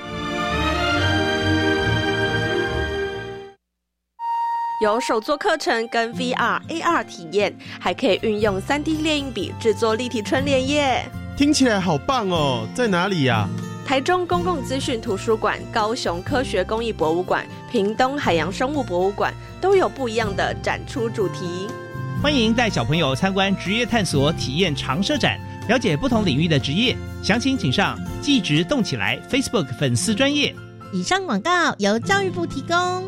[4.81, 11.05] 有手作课程跟 VR、AR 体验，还可以运用 3D 列印笔制作立体春联耶！
[11.37, 12.65] 听起来好棒哦！
[12.77, 13.49] 在哪里呀？
[13.85, 21.67] 台中公共资讯图书馆、高雄科学工艺博物馆、屏东海洋生物博物馆都有不一样的展出主题。
[22.23, 26.97] 欢迎带小朋友参观职业探索体验常设展，了解不同领域的职业。
[27.21, 30.55] 详情请上“技职动起来 ”Facebook 粉丝专业。
[30.93, 33.08] 以上广告由教育部提供。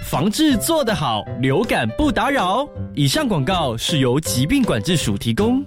[0.11, 2.67] 防治做得好，流感不打扰。
[2.93, 5.63] 以上广告是由疾病管制署提供。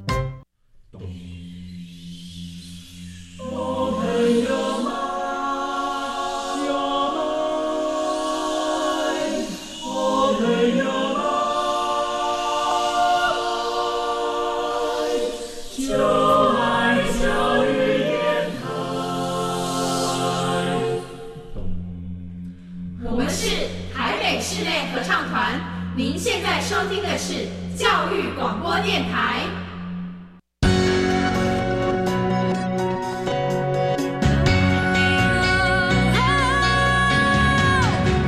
[28.83, 29.41] 电台。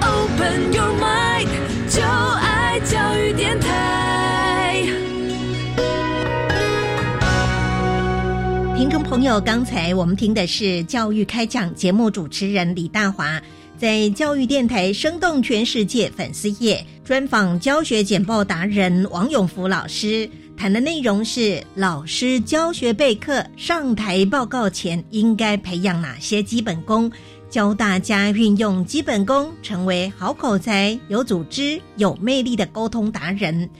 [0.02, 1.48] Open your mind，
[1.88, 4.82] 就爱教育电台。
[8.76, 13.40] 听众朋友，刚才我们听的是教育开讲节目主持人李大华。
[13.78, 27.08] 在教育电台生动全世界粉丝页专访教学简报达人王永福老师，谈的内容是老师教学备课上台报告前应该培养哪些基本功，
[27.48, 33.70] 教大家运用基本功成为好口才、有组织、有魅力的沟通达人。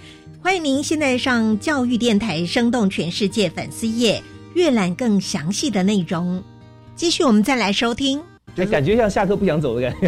[0.41, 4.23] 欢迎您现在上教育电台生动全世界粉丝页
[4.55, 6.41] 阅览更详细的内容。
[6.95, 8.23] 继续，我们再来收听。
[8.55, 10.07] 就感觉像下课不想走的感觉。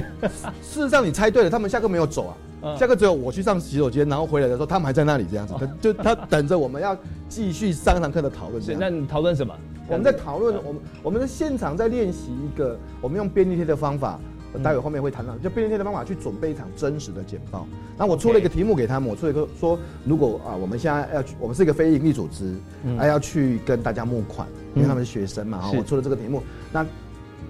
[0.63, 2.37] 事实上，你猜对了，他们下课没有走啊，
[2.79, 6.97] 下课只有我去上洗手间，然后回来的时候，他们还在那里这样子，就他等着我们要
[7.29, 8.63] 继续上堂课的讨论。
[8.63, 9.55] 是，那你讨论什么？
[9.87, 14.21] 我们在讨论，我们我们在现场在练习一个，我们用便利贴的方法，
[14.63, 17.67] 待会后面会谈到，就便利贴的方法去准备一场真实的简报。
[17.97, 22.55] 那我出了一个题目给他们，我出了一个说，如果啊，我们现在要去，我们是一个非营利组织，
[22.99, 26.43] 还要去跟大家募款，因为他们是学生嘛，哈，我出了这个题目，
[26.73, 26.85] 那。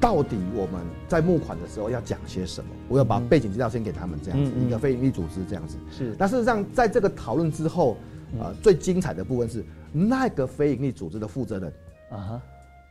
[0.01, 2.71] 到底我们在募款的时候要讲些什么？
[2.89, 5.77] 我要把背景资料先给他们，这样子一个非营利组织这样子。
[5.91, 6.15] 是。
[6.19, 7.97] 那事实上，在这个讨论之后，
[8.39, 11.73] 呃，最精彩的部分是那个非营利组织的负责人
[12.11, 12.43] 啊哈，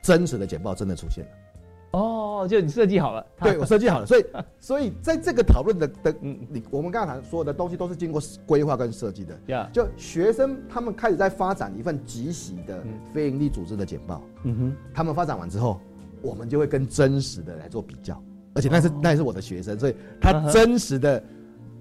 [0.01, 1.29] 真实的简报真的出现了。
[1.91, 3.25] 哦，就你设计好了？
[3.41, 4.05] 对，我设计好了。
[4.05, 4.25] 所以，
[4.59, 9.39] 所以在这个讨论的的，你我们刚才谈所有的东西都是经过规划跟设计的。
[9.47, 14.21] 呀，就学生他们开始在发展一份即席的非营利组织的简报。
[14.43, 15.79] 嗯哼，他们发展完之后。
[16.21, 18.21] 我们就会跟真实的来做比较，
[18.53, 21.23] 而且那是那也是我的学生，所以他真实的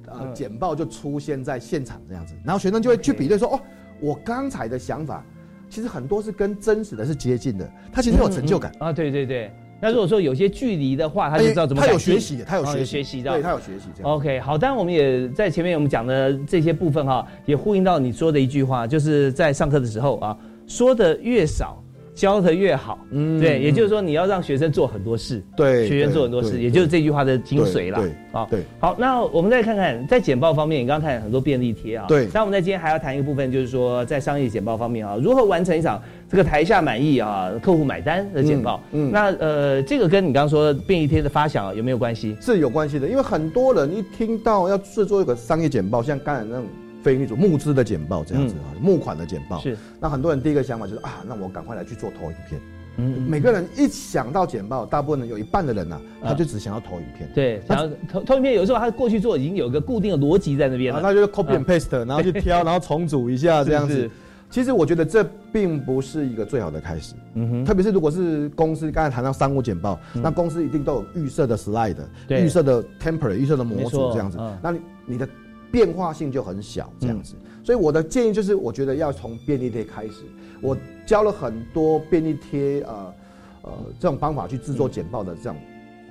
[0.07, 3.61] 呃简报就出现在现场这样子，然后学生就会去比对说，哦，
[4.01, 5.25] 我刚才的想法
[5.69, 8.73] 其实很多是跟真实的是接近的，他其实有成就感。
[8.79, 9.51] 啊，对对对。
[9.79, 14.03] 那如果说有些距离的话，他就知道怎么他有学习，他有学学习的，对他有学习。
[14.03, 21.83] OK，好，当然我们也在前面我们讲的这些部分哈，也呼应到你说的一句话，就是在上课的时候啊，说的越少。
[22.17, 28.11] 教的越好，嗯对，也就是说，你要让学生做很多事，对学员做很多事，也就是这句话的精髓了对。
[28.33, 38.83] 好，对，好，那我们再看看在简报方面，你刚刚看很多便利贴啊，对那我们在今天还要谈一个部分，就是说在商业简报方面啊，如何完成一场这个台下满意啊，客户买单的简报。
[38.93, 42.35] 嗯嗯那呃，这个跟你刚刚说的便利贴的发想有没有关系？
[42.41, 46.65] 是有关系的，因为很多人一听到要制作一个商业简报，像刚才那种
[47.07, 52.61] 非营利组募资的简报这样子啊，募款的简报，是，那很多人第一个想法就是啊，那我赶快来去做投影片。
[52.97, 56.27] 嗯，每个人一想到简报，大部分人有一半的人呐、啊。
[56.31, 57.31] 他就只想要投影片。
[57.33, 61.15] 对，想要投投影片，有时候他过去做已经有一个固定的逻辑在那边然后了。
[61.15, 63.95] 他就是 copy and paste，、然后去挑， 然后重组一下这样子。
[63.95, 64.11] 是是。
[64.51, 70.23] 其实我觉得这并不是一个最好的开始，嗯哼，特别是如果是公司刚才谈到商务简报，嗯。
[70.23, 71.95] 那公司一定都有预设的 slide、
[72.27, 72.43] 对。
[72.43, 74.39] 预设的 template、预设的模组这样子。
[74.41, 75.29] 嗯，那你你的
[75.71, 77.35] 变化性就很小这样子。
[77.65, 80.23] 所以我的建议就是，我觉得要从便利贴开始。
[80.63, 83.15] 我教了很多便利贴，呃
[83.63, 85.57] 呃这种方法去制作简报的这种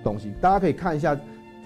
[0.04, 1.18] 东西，大家可以看一下。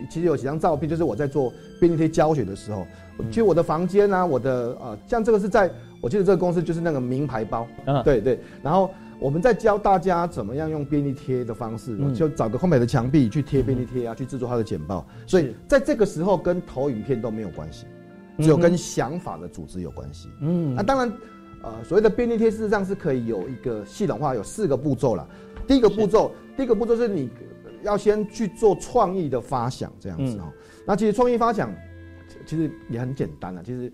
[0.09, 2.87] 其实有几张照片，就是我在做便利贴教学的时候，
[3.27, 15.05] 其实我的房间啊，我的呃，像这个是在我记得这个公司就是那个名牌包，嗯对对，然后我们在教大家怎么样用便利贴的方式，嗯就找个空白的墙壁去贴便利贴啊，去制作它的简报。
[15.27, 17.85] 所以在这个时候跟投影片都没有关系，
[18.37, 20.29] 只有跟想法的组织有关系。
[20.39, 21.11] 嗯那当然，
[21.61, 25.27] 呃，所谓的便利贴事实上是可以有一个系统化，有四个步骤啦。
[25.67, 27.29] 第一个步骤，第一个步骤是你
[27.83, 30.53] 要先去做创意的发想，这样子嗯哦。
[30.85, 31.73] 那其实创意发想
[32.45, 33.91] 其实也很简单啊，其实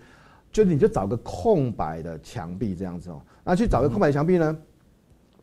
[0.51, 4.57] 就你就找个空白的墙壁这样子哦，那去找个空白的墙壁呢，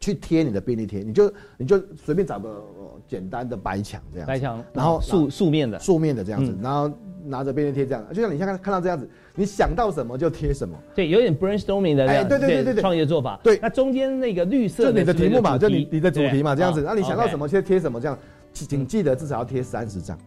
[0.02, 2.64] 去贴你的便利贴，你就你就随便找个、呃
[3.08, 6.62] 简单的白墙这样子，白墙然后素素面的，素面的这样子，嗯。
[6.62, 6.90] 然后
[7.24, 10.76] 拿着便利贴这样，就像你现在看看到这样子，你想到什么就贴什么。
[10.94, 12.80] 对，有点 brainstorming 的哎对对对对对。
[12.80, 13.38] 创业的做法。
[13.42, 13.58] 对。
[13.60, 16.80] 那中间那个绿色就你的题目嘛，就你你的主题嘛，这样子。
[16.84, 18.18] 啊那你想到什么，就贴什么，这样，
[18.52, 20.18] 请请记得至少要贴三十张，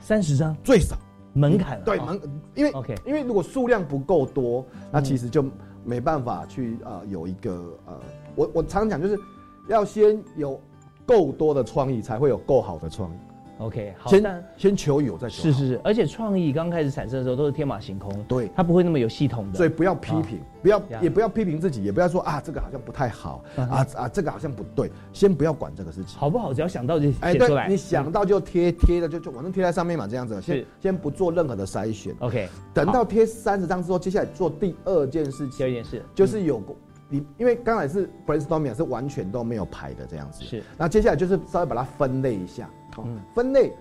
[0.00, 0.56] 三十张？
[0.62, 0.96] 最少。
[1.34, 2.20] 门槛对门，
[2.54, 5.44] 因为 OK 因为如果数量不够多，那其实就
[5.84, 8.00] 没办法去呃有一个呃，
[8.38, 9.18] 我我常讲就是
[9.66, 10.60] 要先有
[11.04, 13.14] 够多的创意，才会有够好的创意。
[13.58, 15.42] OK，好，先但先求有，再求。
[15.42, 19.56] 是是是，而且创意刚开始产生的时候都是天马行空，对，它不会那么有系统的。
[19.56, 26.16] 所以不要批评，不要也不要批评自己，也不要说啊这个好像不太好啊啊这个好像不对，先不要管这个事情。
[26.16, 26.54] 好不好？
[26.54, 27.66] 只要想到就哎，写出来。
[27.66, 32.14] 对，你想到就贴贴的就就反正贴在上面嘛，这样子，先是先不做任何的筛选。
[32.20, 36.72] OK，等到贴三十张之后，接下来做第二件事情，第二件事就是有个
[37.08, 40.62] 你，因为刚才是 brainstorming 是完全都没有排的这样子，是。
[40.76, 43.72] 那接下来就是稍微把它分类一下，好嗯，分类，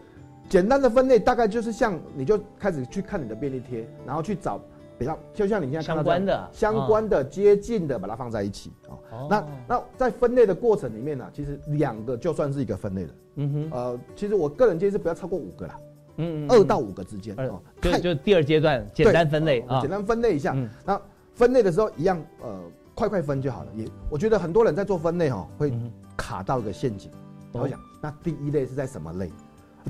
[0.50, 4.60] 简单的分类大概就是像你就开始去看你的便利贴，然后去找
[4.98, 8.98] 比较，就像你现在相关的相关的、接近的，把它放在一起哦。
[9.12, 13.10] 哦那那在分类的过程里面呢，其实两个就算是一个分类了。
[13.36, 15.80] 嗯哼，呃，其实我个人建议是不要超过五个啦，
[16.16, 17.62] 嗯嗯，二到五个之间二哦。
[17.82, 20.68] 就看就第二阶段简单分类啊哦简，单分类一下嗯。
[20.86, 21.00] 那
[21.36, 22.60] 分类的时候一样，呃，
[22.98, 23.68] 快快分就好了。
[23.76, 27.12] 也我觉得很多人在做分类哦，会嗯卡到一个陷阱。
[27.52, 29.32] 哦我想，那第一类是在什么类？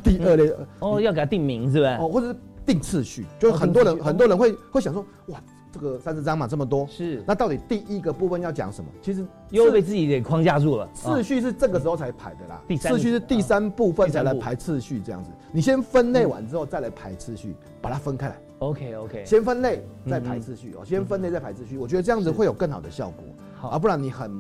[0.03, 1.97] 第二类呃哦，要给它定名是吧？
[2.01, 5.41] 哦，或者是定次序，就是很多人很多人会会想说，哇，
[5.71, 8.89] 这个三十张嘛这么多，是，那到底第一个部分要讲什么？
[9.01, 10.87] 其实又被自己给框架住了。
[10.93, 15.31] 次序是这个时候才排的啦，第三次序是第三部分才来排次序这样子。
[15.51, 18.37] 你先分类完之后再来排次序，把它分开来。
[18.59, 23.23] OK OK，先分类嗯再排次序哦，先分类再排次序，我觉得这样子会有更好的效果，
[23.55, 24.31] 好啊，不然你很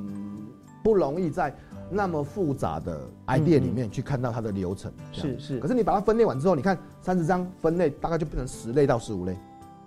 [0.83, 1.53] 不容易在
[1.89, 4.91] 那么复杂的 idea 里面去看到它的流程。
[5.11, 9.37] 是是可是你把它分类完之后，你看三十张分类大概就变成十类到十五类，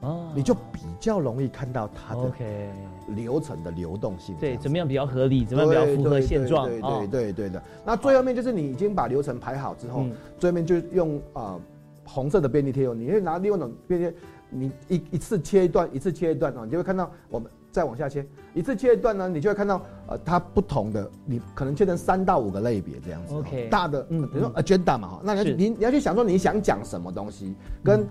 [0.00, 2.70] 哦你就比较容易看到它的 OK，
[3.08, 4.36] 流程的流动性。
[4.38, 7.62] 对，怎么样比较合理，怎么样比较符合现状对对哦对对对的。
[7.84, 11.60] 那最后面就是你已经把流程排好之后嗯，最后面就用呃
[12.12, 14.14] 红色的便利贴哦，你会拿另外一种便利贴，
[14.50, 23.38] 你一一次切一段，一次切一段哦，你就会看到我们再往下切，一次切一段呢，你就会看到呃它不同的，你可能切成三到五个类别这样子哦。
[23.38, 28.04] OK 大的，嗯嗯，比如说 agenda 嘛哈，那你要你你要去想说你想讲什么东西，跟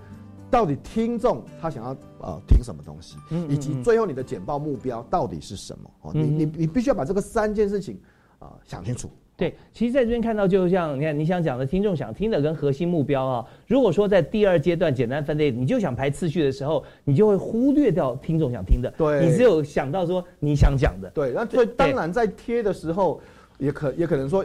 [0.50, 3.16] 到底听众他想要呃听什么东西，
[3.48, 8.00] 以及嗯最后你的简报目标到底是什么哦，你嗯你你必须要把这个三件事情
[8.38, 9.10] 啊、想清楚。
[9.40, 19.26] 对，其实在这边看到，就像你看你想讲的，听众想听的跟核心目标啊，如果说在第二阶段简单分类，你就想排次序的时候，你就会忽略掉听众想听的，对。
[19.26, 23.20] 你只有想到说你想讲的，对，那所以当然在贴的时候，
[23.58, 24.44] 也可也可能说，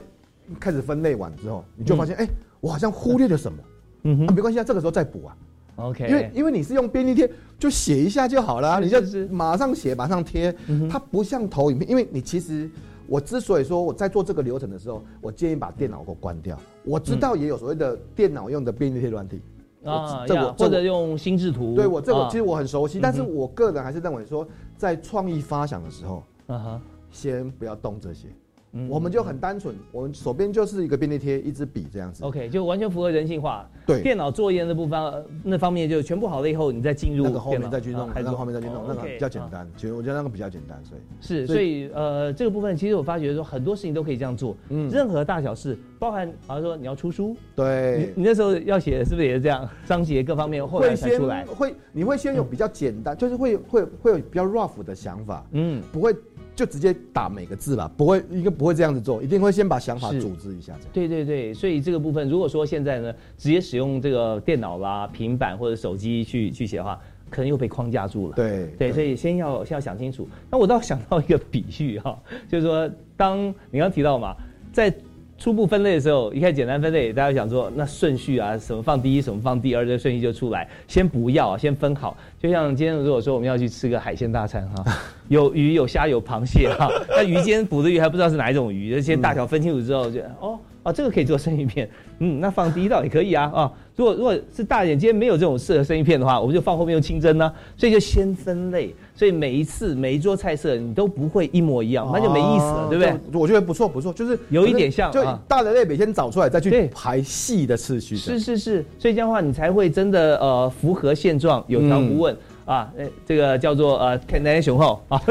[0.60, 2.28] 开始分类完之后，你就发现，哎、
[2.62, 3.58] 我好像忽略了什么。
[4.04, 5.36] 嗯啊，没关系啊，这个时候再补啊。
[5.78, 12.70] OK，因为因为你是用便利贴，就写一下就好了、你就是马上写马上贴，嗯它不像投影片，因为你其实
[13.08, 16.58] 我之所以说我在做这个流程的时候，我建议把电脑给我关掉。
[16.84, 19.42] 我知道也有所谓的电脑用的便利贴软体
[19.84, 21.76] 啊，这我或者用心智图。
[21.76, 24.48] 对我这啊个其实我很熟悉，但是我个人还是认为说，
[24.78, 26.82] 在创意发想的时候，啊哈，
[27.12, 28.28] 先不要动这些。
[28.76, 32.24] 嗯我们就很单纯，我们手边就是一个便利贴，一支笔这样子。
[32.26, 33.68] OK，就完全符合人性化。
[33.86, 34.02] 对。
[34.02, 39.50] 电脑作业那部分呃那方面就全部好了以后，你再进入那个后面再去弄啊，还个后面再去弄，那个比较简啊。
[39.52, 39.68] 单。
[39.78, 41.02] 其实我觉得那个比较简单，所以。
[41.22, 44.90] 是，所以呃，这个部分其实我发觉说很多事情都可以这样做，嗯。
[44.90, 48.12] 任何大小事，包含好像说你要出书，对。
[48.16, 56.14] 你你那时候要写是不是也是这样，章节各方面后来才出来，会你会先有比较简单，就是会会会有比较 rough 的想法，嗯，不会
[56.56, 60.90] 就直接打每个字吧，不会应该不会这样子做，一定会先把想法组织一下这样。
[60.94, 67.00] 对对对，所以这个部分如果说现在呢，直接使用这个电脑啦、平板或者手机去去写的话，
[67.30, 68.36] 可能又被框架住了。
[68.36, 70.28] 对对，所以先要先要想清楚。
[70.50, 74.36] 那我倒想到一个比喻哈，就是说，当你刚提到嘛，
[74.72, 74.94] 在
[75.38, 80.68] 初步分类的时候，一开始简单分类，大家想说那顺序啊，什么放第一，什么放第二，这个顺序就出来。
[80.88, 82.16] 先不要，先分好。
[82.42, 90.58] 就像今天如果说我们要去吃个海鲜大餐哈， 有鱼有虾有螃蟹哈，那鱼今天捕的鱼还不知道是哪一种鱼，先大小分清楚之后就哦。
[90.86, 93.72] 哦，这个可以做生鱼片，嗯，那放第一道也可以啊啊。
[93.96, 103.16] 如果如果是大一点，今天没有这种适合生鱼片的话，我们就放后面用清蒸呢、所以就先分类，所以每一次每一桌菜色你都不会一模一样，那就没意思了，对不对？
[103.34, 108.16] 我觉得不错不错，就是有一点像就啊大的类别先找出来，再去排细的次序。
[108.16, 112.38] 是是是，所以这样的话你才会真的呃符合现状，有条不紊。
[112.66, 115.22] 啊，呃，这个叫做呃天然雄厚啊，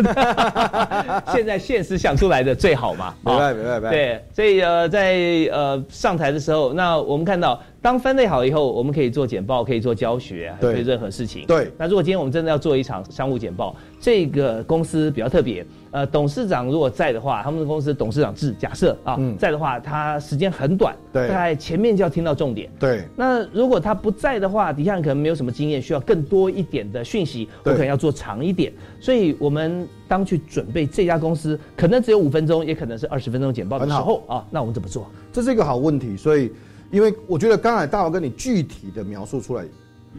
[1.34, 5.14] 现在现实想出来的最好嘛，啊明白明白明白对，所以呃，在
[5.52, 11.44] 呃上台的时候，那我们看到，当分类好以后，我们可以做简报，可以做教学，可以对任何事情。
[11.46, 22.70] 对那如果今天我们真的要做一场商务简报，这个公司比较特别，呃，董事长如果在的话，他们的公司董事长制假设啊，嗯在的话，他时间很短，对大概前面就要听到重点。
[22.80, 28.72] 对那如果他不在的话，底下人可能没有什么经验，需要更多一点的讯息，我可能要做长一点。
[28.98, 35.06] 所以我们当去准备这家公司，可能只有五分钟，也可能是二十分钟简报的时候啊，那我们怎么做？
[35.30, 36.50] 这是一个好问题，所以
[36.90, 39.64] 因为我觉得刚才大华哥你具体的描述出来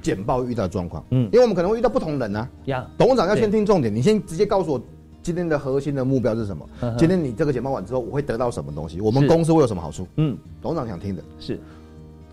[0.02, 1.26] 简报遇到的状况，嗯。
[1.26, 4.82] 嗯，因为我们可能会遇到不同人啊，呀，董事长要先对听重点，你先直接告诉我
[5.24, 11.22] 今天的核心的目标是什么今天你这个简报完之后我会得到什么东西，我们公司会有什么好处，嗯，董事长想听的。
[11.40, 11.60] 是。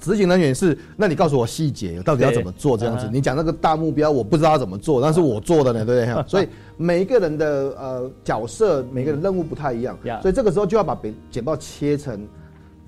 [0.01, 3.09] 执行人员是，那你告诉我细节，到底要怎么做这样子？
[3.13, 6.23] 你讲那个大目标，我不知道怎么做，但是我做的呢，对不对？
[6.27, 7.47] 所以每一个人的
[7.79, 12.27] 呃角色，每个人任务不太一样呀，所以这个时候就要把简简报切成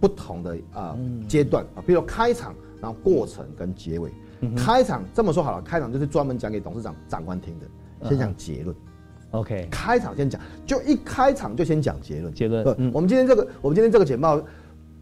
[0.04, 4.10] 不同的啊嗯阶段啊，比如说开场，然后过程跟结尾。
[4.40, 7.66] 嗯开场这么说好了，开场就是专门讲给董事长、长官听的，
[8.10, 8.76] 先讲结论。
[9.30, 12.34] OK，开场先讲，就一开场就先讲结论。
[12.34, 14.42] 结论我们今天这个，我们今天这个简报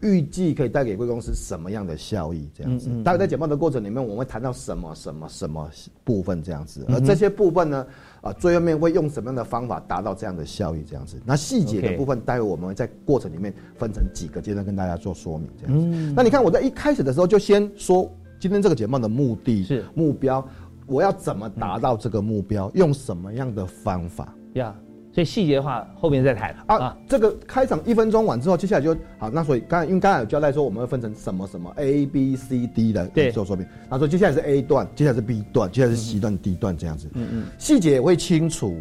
[0.00, 2.48] 预计可以带给贵公司什么样的效益？
[2.54, 5.68] 这样子嗯嗯，大概在简报的过程里面，我们会谈到什么什么什么
[6.04, 7.84] 部分这样子，而这些部分呢，
[8.22, 10.82] 啊，最后面会用什么样的方法达到这样的效益？
[10.88, 15.50] 这样子，那细节的部分，待会我们会在过程里面分成几个阶段跟大家做说明。
[15.60, 20.42] 这样子，嗯那你看我在一开始的时候就先说今天这个节目的目的是目标，
[20.86, 24.32] 我要怎么达到这个目标，用什么样的方法？
[24.54, 24.74] 呀，
[25.12, 29.28] 所以细节的话后面再谈啊，这个开场一分钟完之后，接下来就好。
[29.28, 37.10] 那所以刚才因为刚才有交代说我们会分成什么什么 A B C D 的对做说明，然后说接下来是 A 段，接下来是 B 段，接下来是 C 段、D 段这样子。
[37.12, 38.74] 嗯嗯，细节也会清楚，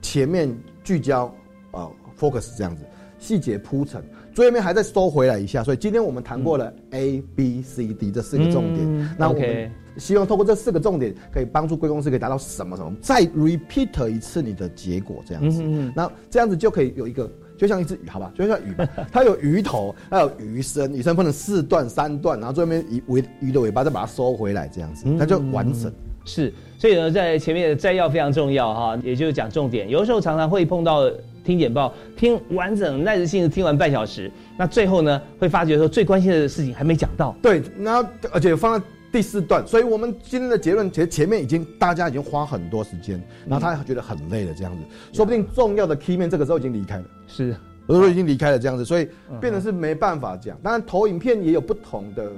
[0.00, 0.48] 前面
[0.84, 1.26] 聚焦
[1.72, 2.84] 啊、focus 这样子，
[3.18, 4.00] 细节铺陈，
[4.32, 5.64] 最后面还再收回来一下。
[5.64, 15.62] 所以今天我们谈过了 A B C D 这四个重点，嗯那我们希望透过这四个重点，可以帮助贵公司可以达到什么什么，再 repeat 一次你的结果这样子。
[15.62, 25.92] 嗯那这样子就可以有一个，就像一只鱼，好吧，就像鱼吧， 它有鱼头，它有鱼身，鱼身分成四段、三段，然后最后面鱼尾鱼的尾巴再把它收回来，这样子，它就完整。
[26.24, 29.90] 是，所以呢，在前面的摘要非常重要哈，也就是讲重点。
[29.90, 31.10] 有的时候常常会碰到
[31.44, 37.34] 听简报，听完整耐着性子听完半小时，那最后呢会发觉说最关心的事情还没讲到。
[37.42, 44.82] 对，然后而且放在第四段，所以我们今天的结论其实前面已经大家已经花很多时间，然后他觉得很累了这样子，
[45.12, 47.04] 说不定重要的 key 面这个时候已经离开了。
[47.28, 47.54] 是，
[47.88, 49.38] 有时候已经离开了这样子，所以嗯。
[49.38, 50.56] 变得是没办法讲。
[50.62, 52.32] 当然，投影片也有不同的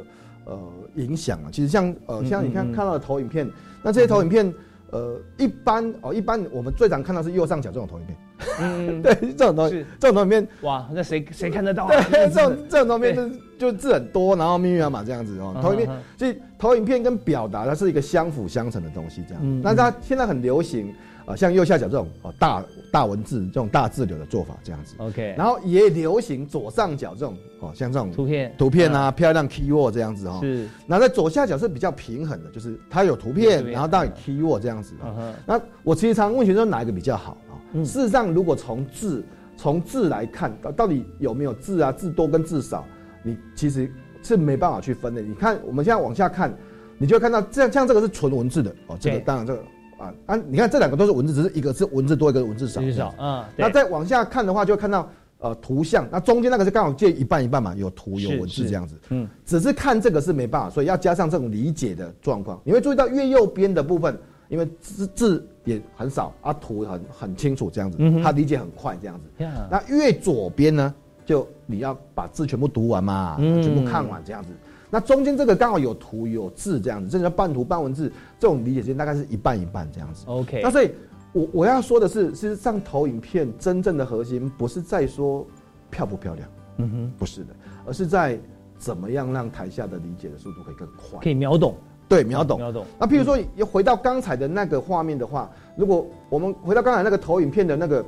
[0.47, 0.59] 呃
[0.97, 1.49] 影响啊。
[1.53, 3.49] 其实像呃嗯像你看看到的投影片，
[3.81, 4.53] 那这些投影片
[4.91, 8.19] 呃一般哦一般我们最常看到是右上角这种投影片，
[8.61, 12.07] 嗯，对这种东西这种投影片，哇，那谁谁看得到啊？
[12.11, 15.63] 对这种这种投影片就是就字很多，然后密密麻麻这样子哦嗯。
[15.63, 19.61] 投影片所以投影片跟表达它是一个相辅相成的东西，这样嗯。
[19.63, 20.93] 那它现在很流行
[21.27, 22.63] 呃像右下角这种哦大
[22.93, 24.95] 大文字这种大字流的做法这样子。
[24.99, 30.39] OK，然后也流行左上角这种哦像这种图片图片啊、漂亮 keyword 这样子哦。
[30.43, 35.07] 是，然后在左下角是比较平衡的，就是它有图片然后当然 keyword 这样子哦。
[35.07, 37.44] 嗯哼，那我其实常问学生哪一个比较好啊、
[37.75, 39.23] 嗯事实上，如果从字
[39.57, 42.85] 从字来看，到到底有没有字啊，字多跟字少，
[43.23, 43.91] 你其实
[44.23, 45.21] 是没办法去分的。
[45.21, 46.53] 你看，我们现在往下看，
[46.99, 49.61] 你就会看到这样，像这个是纯文字的哦，这个对当然这个
[49.99, 52.81] 啊啊，你看这两个都是文字，只是一个是文字多，一个是文字少。
[52.81, 55.09] 至少，嗯，那再往下看的话，就会看到
[55.39, 58.97] 呃图像，那中间那个是刚好借一半一半嘛，有图有文字是这样子。
[59.11, 62.61] 嗯，只是看这个是没办法，所以要加上这种理解的状况。
[62.65, 64.19] 你会注意到越右边的部分，
[64.49, 69.45] 因为字字也很少啊，图很很清楚这样子嗯，他理解很快这样子。
[69.71, 73.63] 那越左边呢，就你要把字全部读完嘛，嗯。
[73.63, 74.51] 全部看完这样子。
[74.91, 80.25] 那中间这个刚好有图有字这样子，这个叫半图半文字，这种理解时间大概是一半一半这样子。
[80.29, 80.91] OK，那所以
[81.33, 85.45] 我我要说的是，事实上投影片真正的核心不是在说
[85.91, 88.39] 漂不漂亮，嗯哼，不是的，而是在
[88.79, 91.75] 怎么样让台下的理解的速度可以更快，可以秒懂，
[92.15, 92.59] 对秒懂。
[92.59, 92.87] 秒懂。
[92.99, 98.05] 那譬如说，又回到刚才的那个画面的话，如果我们回到刚才那个投影片的那个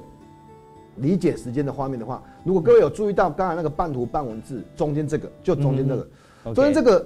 [0.97, 6.09] 理解时间的画面的话，如果各位有注意到刚才那个半图半文字中间这个，就中间这个，
[6.45, 7.05] 嗯中间这个，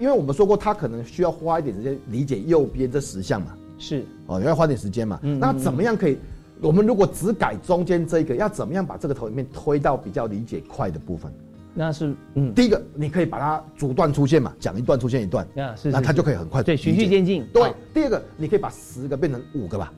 [0.00, 5.20] 因为我们说过，他可能需要花一点时间理解右边这十项嘛，是哦，要花点时间嘛。
[5.22, 6.18] 嗯那怎么样可以？
[6.60, 11.32] 我们如果只改中间这一个，要怎么样把这个投影片推到比较理解快的部分？
[11.74, 17.44] 那是嗯，第一个，你可以把它逐段出现嘛，讲一段出现一段，啊是，那它就可以很快对循序渐进。
[17.52, 19.92] 对，第二个，你可以把十个变成五个吧，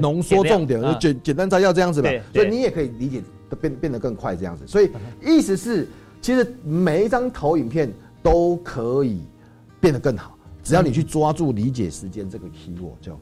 [0.00, 2.22] 浓缩重点，简简单摘要这样子吧对。
[2.32, 4.64] 所以你也可以理解的变变得更快这样子。
[4.66, 4.90] 所以
[5.20, 5.88] 意思是，
[6.22, 7.92] 其实每一张投影片
[8.22, 9.20] 都可以
[9.80, 13.12] 变得更好，只要你去抓住理解时间这个 keyword 就。
[13.12, 13.16] 就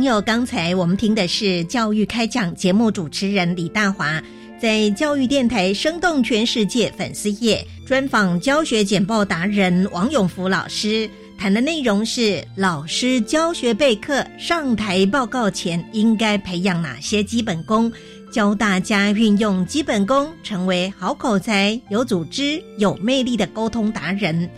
[0.00, 4.18] 朋友，刚才我们听的是教育开讲节目主持人李大华
[4.58, 17.92] 在教育电台生动全世界粉丝页专访教学简报达人王永福老师，谈的内容是老师教学备课上台报告前应该培养哪些基本功，
[18.32, 24.48] 教大家运用基本功，成为好口才、有组织、有魅力的沟通达人。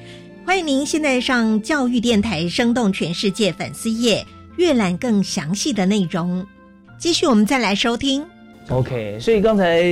[0.46, 4.24] 欢迎您现在上教育电台生动全世界粉丝页。
[4.56, 6.44] 阅览更详细的内容。
[6.98, 8.24] 继续，我们再来收听。
[8.68, 9.82] OK，所以刚才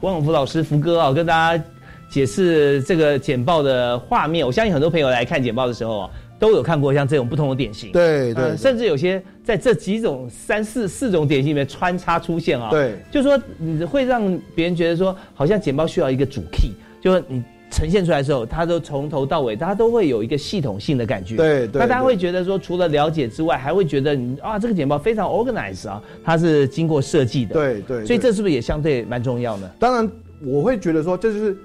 [0.00, 1.64] 汪永福老师福哥啊，跟大家
[2.08, 4.46] 解释这个简报的画面。
[4.46, 7.92] 我相信很多朋友来看简报的时候啊，都有看过像这种不同的典型。
[7.92, 12.70] 对对对呃甚至有些在这几种三四四种典型里面穿插出现啊。
[12.70, 14.22] 对，就说你会让
[14.54, 16.70] 别人觉得说，好像简报需要一个主 key，
[17.02, 17.42] 就是你。
[17.70, 21.36] 呈现出来的时候，它都从头到尾，大家都会有一个系统性的感觉。
[21.36, 27.54] 对对那大家会觉得说，除了了解之外，还会觉得你啊，这个简报非常 organized 啊，它是经过设计的。
[27.54, 29.68] 对对，所以这是不是也相对蛮重要的？
[29.78, 30.10] 当然
[30.42, 31.56] 我会觉得说，这就是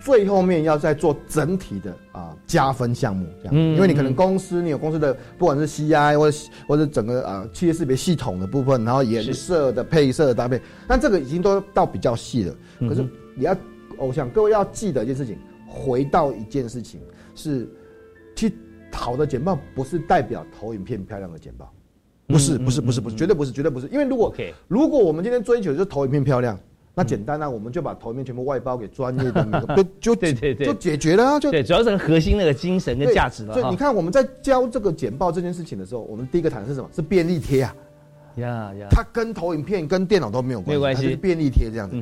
[0.00, 12.54] 最后面要在做整体的啊、加分项目这样，嗯因为你可能公司你有公司的不管是 CI 或者或者整个啊、企业识别系统的部分，然后颜色的配色的搭配，那这个已经都到比较细了。
[12.80, 13.02] 嗯可是
[13.34, 13.56] 你要，
[13.98, 15.38] 我想各位要记得一件事情，
[15.68, 17.00] 回到一件事情
[17.34, 17.68] 是
[18.36, 18.52] 去
[18.92, 21.72] 好的简报不是代表投影片漂亮的简报，
[22.26, 23.88] 不是，不是，不是，不是，绝对不是，绝对不是。
[23.88, 24.34] 因为如果
[24.68, 26.58] 如果我们今天追求的是投影片漂亮，
[26.94, 33.54] 那简单啊，我们就把投影片全部外包给专业的那个， 就就对对对，就解决了啊，就对，主要是核心那个精神跟价值了。
[33.54, 36.88] 所以你看我们在教这个简报这件事情的时候，我们第一个谈的是什么？
[36.94, 37.74] 是便利贴啊。
[38.36, 41.96] 呀呀，它跟投影片跟电脑都没有关系，没有关系，便利贴这样子。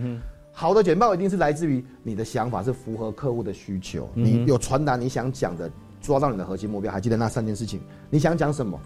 [0.53, 6.93] 好的简报一定是来自于你的想法是符合客户的需求，你有传达你想讲的，抓到你的核心目标。
[6.93, 7.81] 还记得那三件事情？
[8.11, 8.79] 你想讲什么？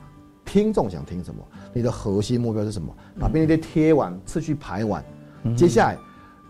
[0.45, 1.43] 听众想听什么？
[1.75, 2.95] 你的核心目标是什么？
[3.19, 5.05] 把便利贴贴完，次序排完，
[5.57, 5.99] 接下来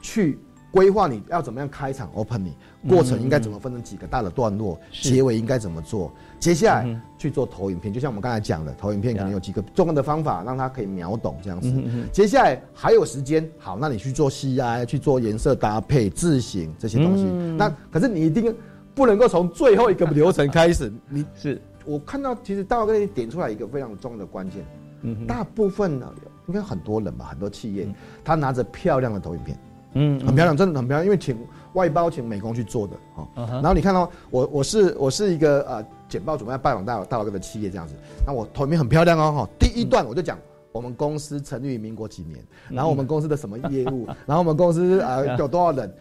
[0.00, 0.38] 去。
[0.76, 2.54] 规划你要怎么样开场 open 你
[2.86, 6.12] 过程应该怎么分成几个大的段落，结尾应该怎么做？
[6.38, 11.72] 接下来去做投影片，就像我们刚才讲的，投影片可能有几个重要的方法，让他可以秒懂这样子。
[12.12, 17.24] 接下来还有时间，好，那你去做 CI，去做颜色搭配、字型这些东西。
[17.56, 18.54] 那可是你一定
[18.94, 20.92] 不能够从最后一个流程开始。
[21.08, 24.62] 你是我看到，其实大哥你点出来一个非常重要的关键。
[25.00, 26.12] 嗯，大部分呢，
[26.48, 27.88] 应该很多人吧，很多企业，
[28.22, 29.58] 他拿着漂亮的投影片。
[29.94, 31.36] 嗯，很漂亮，真的很漂亮，因为请
[31.72, 33.28] 外包请美工去做的哈。
[33.46, 37.94] 然后你看到我我是我是一个呃简报准备要拜访大大老哥的企业这样子，
[38.26, 39.48] 那我投影很漂亮哦哈。
[39.58, 40.38] 第一段我就讲
[40.72, 45.94] 我们公司成立于民国几年，然后我们公司的什么业务，然后我们公司啊 有多少人，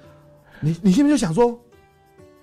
[0.60, 1.58] 你你现在就想说。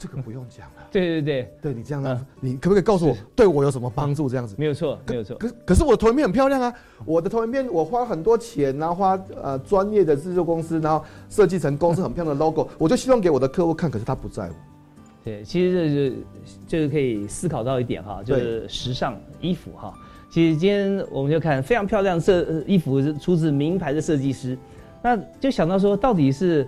[0.02, 0.88] 这个不用讲了。
[0.90, 4.28] 对 对对，对你这样呢，你可不可以告诉我，对我有什么帮助？
[4.28, 5.36] 这样子没有错，没有错。
[5.36, 6.74] 可可是我的投影片很漂亮啊，
[7.04, 14.54] 我的投影片我花很多钱，然后花呃专业的制作公司，然后设计成公司很漂亮的 logo，我就希望给我的客户看，可是他不在乎。
[15.24, 16.16] 对，其实这是
[16.66, 19.94] 就是可以思考到一点哈，就是时尚衣服哈。
[20.28, 24.58] 其实今天我们就看非常漂亮设衣服是出自名牌的设计师，
[25.00, 26.66] 那就想到说到底是。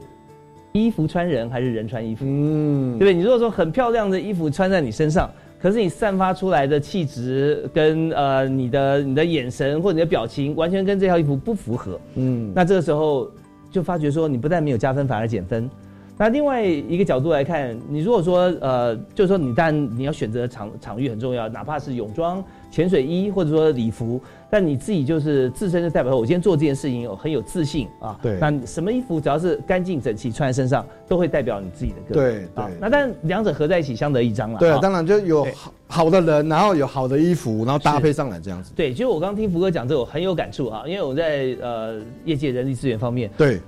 [0.74, 2.24] 衣服穿人还是人穿衣服？
[2.26, 3.14] 嗯，对不对？
[3.14, 13.30] 你如果说很漂亮的衣服穿在你身上，可是你散发出来的气质跟呃你的你的眼神或者你的表情完全跟这套衣服不符合，嗯，那这个时候
[13.70, 15.70] 就发觉说你不但没有加分，反而减分。
[16.16, 28.16] 那另外一个角度来看，你如果说呃，就是说你但你要选择场场域很重要，哪怕是泳装、潜水衣或者说礼服，但你自己就是自身就代表我今天做这件事情有很有自信啊。
[28.22, 28.38] 对。
[28.40, 32.64] 那什么衣服只要是干净整齐穿在身上，都会代表你自己的个对对。
[32.80, 34.58] 那但两者合在一起相得益彰了。
[34.60, 38.72] 对，当然就有好好的人，然后有好的衣服，然后搭配上来这样子。
[38.76, 43.28] 对，其实我刚刚听福哥讲这个，我很有感触啊，因为我在呃业界人力资源方面。
[43.36, 43.60] 对。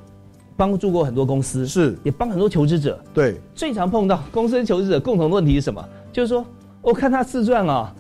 [0.57, 2.99] 帮助过很多公司，是也帮很多求职者。
[3.13, 5.87] 对，最常碰到公司求职者共同的问题是什么？
[6.13, 6.45] 就是说，
[6.81, 7.95] 我看他自传啊，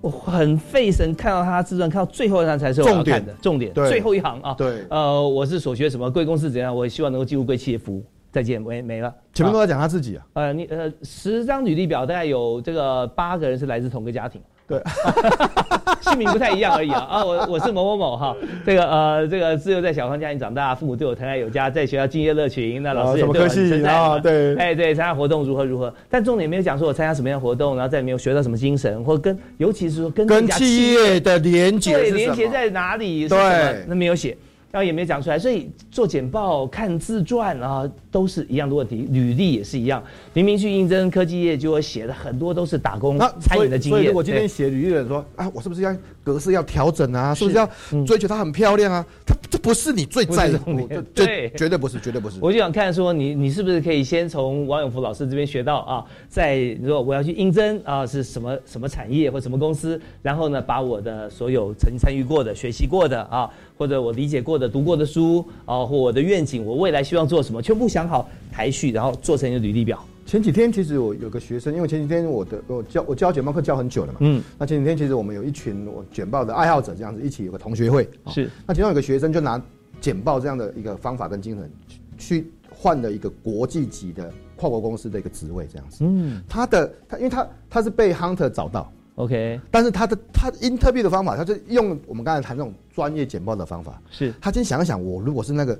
[0.00, 3.72] 我很费神看到他自传，看到最后一行才是我要看的重点。
[3.74, 8.04] 最后一行啊，对，呃，我是所学什么贵公司怎样，我也希望能够进入贵企业服务。
[8.32, 9.12] 再见，没没了。
[9.32, 10.24] 前面都在讲他自己啊。
[10.34, 14.40] 呃，你呃，十张履历表大概有这个八个人是来自同个家庭。
[14.70, 14.80] 对，
[16.00, 17.24] 姓名不太一样而已啊啊！
[17.24, 24.22] 我我是某某某哈，这个呃，这个自幼在小康家庭长大，父母对我疼爱有加，在学校敬业乐群，那老师也对我很称赞。
[24.22, 33.26] 对，哎对，参加活动如何如何，但重点没有讲说我参加什么样的活动，然后再没有学到什么精神，或跟尤其是说跟跟企业的连接对连接在哪里？
[33.28, 34.36] 对，那没有写。
[34.72, 39.08] 然后也没讲出来，所以做简报、看自传啊，都是一样的问题。
[39.10, 40.00] 履历也是一样，
[40.32, 44.04] 明明去应征科技业，就会写的很多都是打工、餐饮的经验。
[44.04, 47.34] 所以，我今天写履历的人说啊，我是不是要格式要调整啊？
[47.34, 47.68] 是不是要
[48.06, 49.04] 追求它很漂亮啊？
[49.26, 52.38] 它这不是你最在乎的，对，绝对不是，绝对不是。
[52.40, 56.04] 我就想看说，你你是不是可以先从王永福老师这边学到啊？
[56.28, 60.00] 在如果我要去应征啊，是什么什么产业或什么公司？
[60.22, 63.50] 然后呢，把我的所有曾经参与过的、学习过的啊。
[63.76, 69.98] 或者我理解过的、读过的书啊，或我的愿景，我未来希望做什么，全部想好排序，然后做成一个履历表。
[70.30, 78.48] 前几天其实我有个学生，因为前几天我的我教我教简报课教很久了嘛，嗯，那前几天其实我们有一群我简报的爱好者这样子一起有个同学会，是。
[78.64, 79.60] 那其中有个学生就拿
[80.00, 81.68] 简报这样的一个方法跟精神
[82.16, 88.88] 去换了一个国际级的跨国公司的一个职位这样子，嗯，他的他因为他他是被 Hunter 找到。
[89.16, 94.00] OK，但是他的他 interview 的方法，他就用我们刚才谈那种专业简报的方法。
[94.12, 94.32] 是。
[94.40, 95.76] 他先想一想，我如果是那个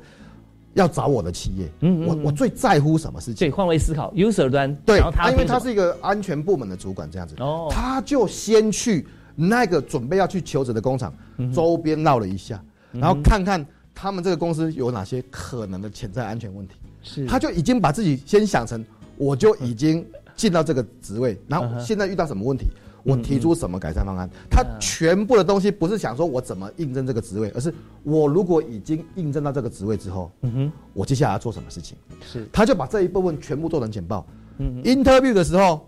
[0.74, 3.48] 要找我的企业，嗯，我我最在乎什么事情？
[3.48, 4.74] 对，换位思考，user 端。
[4.86, 11.12] 对，他因为他是一个安全部门的主管，这样子，哦，他就先去那个准备要去求职的工厂
[11.52, 12.62] 周边绕了一下，
[12.92, 13.64] 然后看看
[13.94, 16.74] 他们这个公司有哪些可能的潜在安全问题。
[17.02, 18.84] 是，他就已经把自己先想成，
[19.16, 20.06] 我就已经
[20.36, 22.66] 进到这个职位，然后现在遇到什么问题？
[23.02, 24.28] 我提出什么改善方案？
[24.50, 27.72] 他全部的东西不是想说我怎么应征这个职位，而是
[28.02, 31.96] 我如果已经应征到这个职位之后，嗯哼，我接下来要做什么事情？
[32.20, 34.26] 是，他就把这一部分全部做成简报。
[34.58, 35.86] 嗯，interview 的时候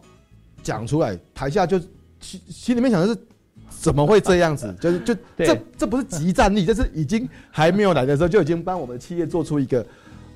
[0.62, 1.78] 讲出来，台下就
[2.20, 3.18] 心心里面想的是。
[3.80, 4.72] 怎么会这样子？
[4.78, 9.84] 就是就这这不是集战力，这是已经还没有来的时候就已经帮我们的企业做出一个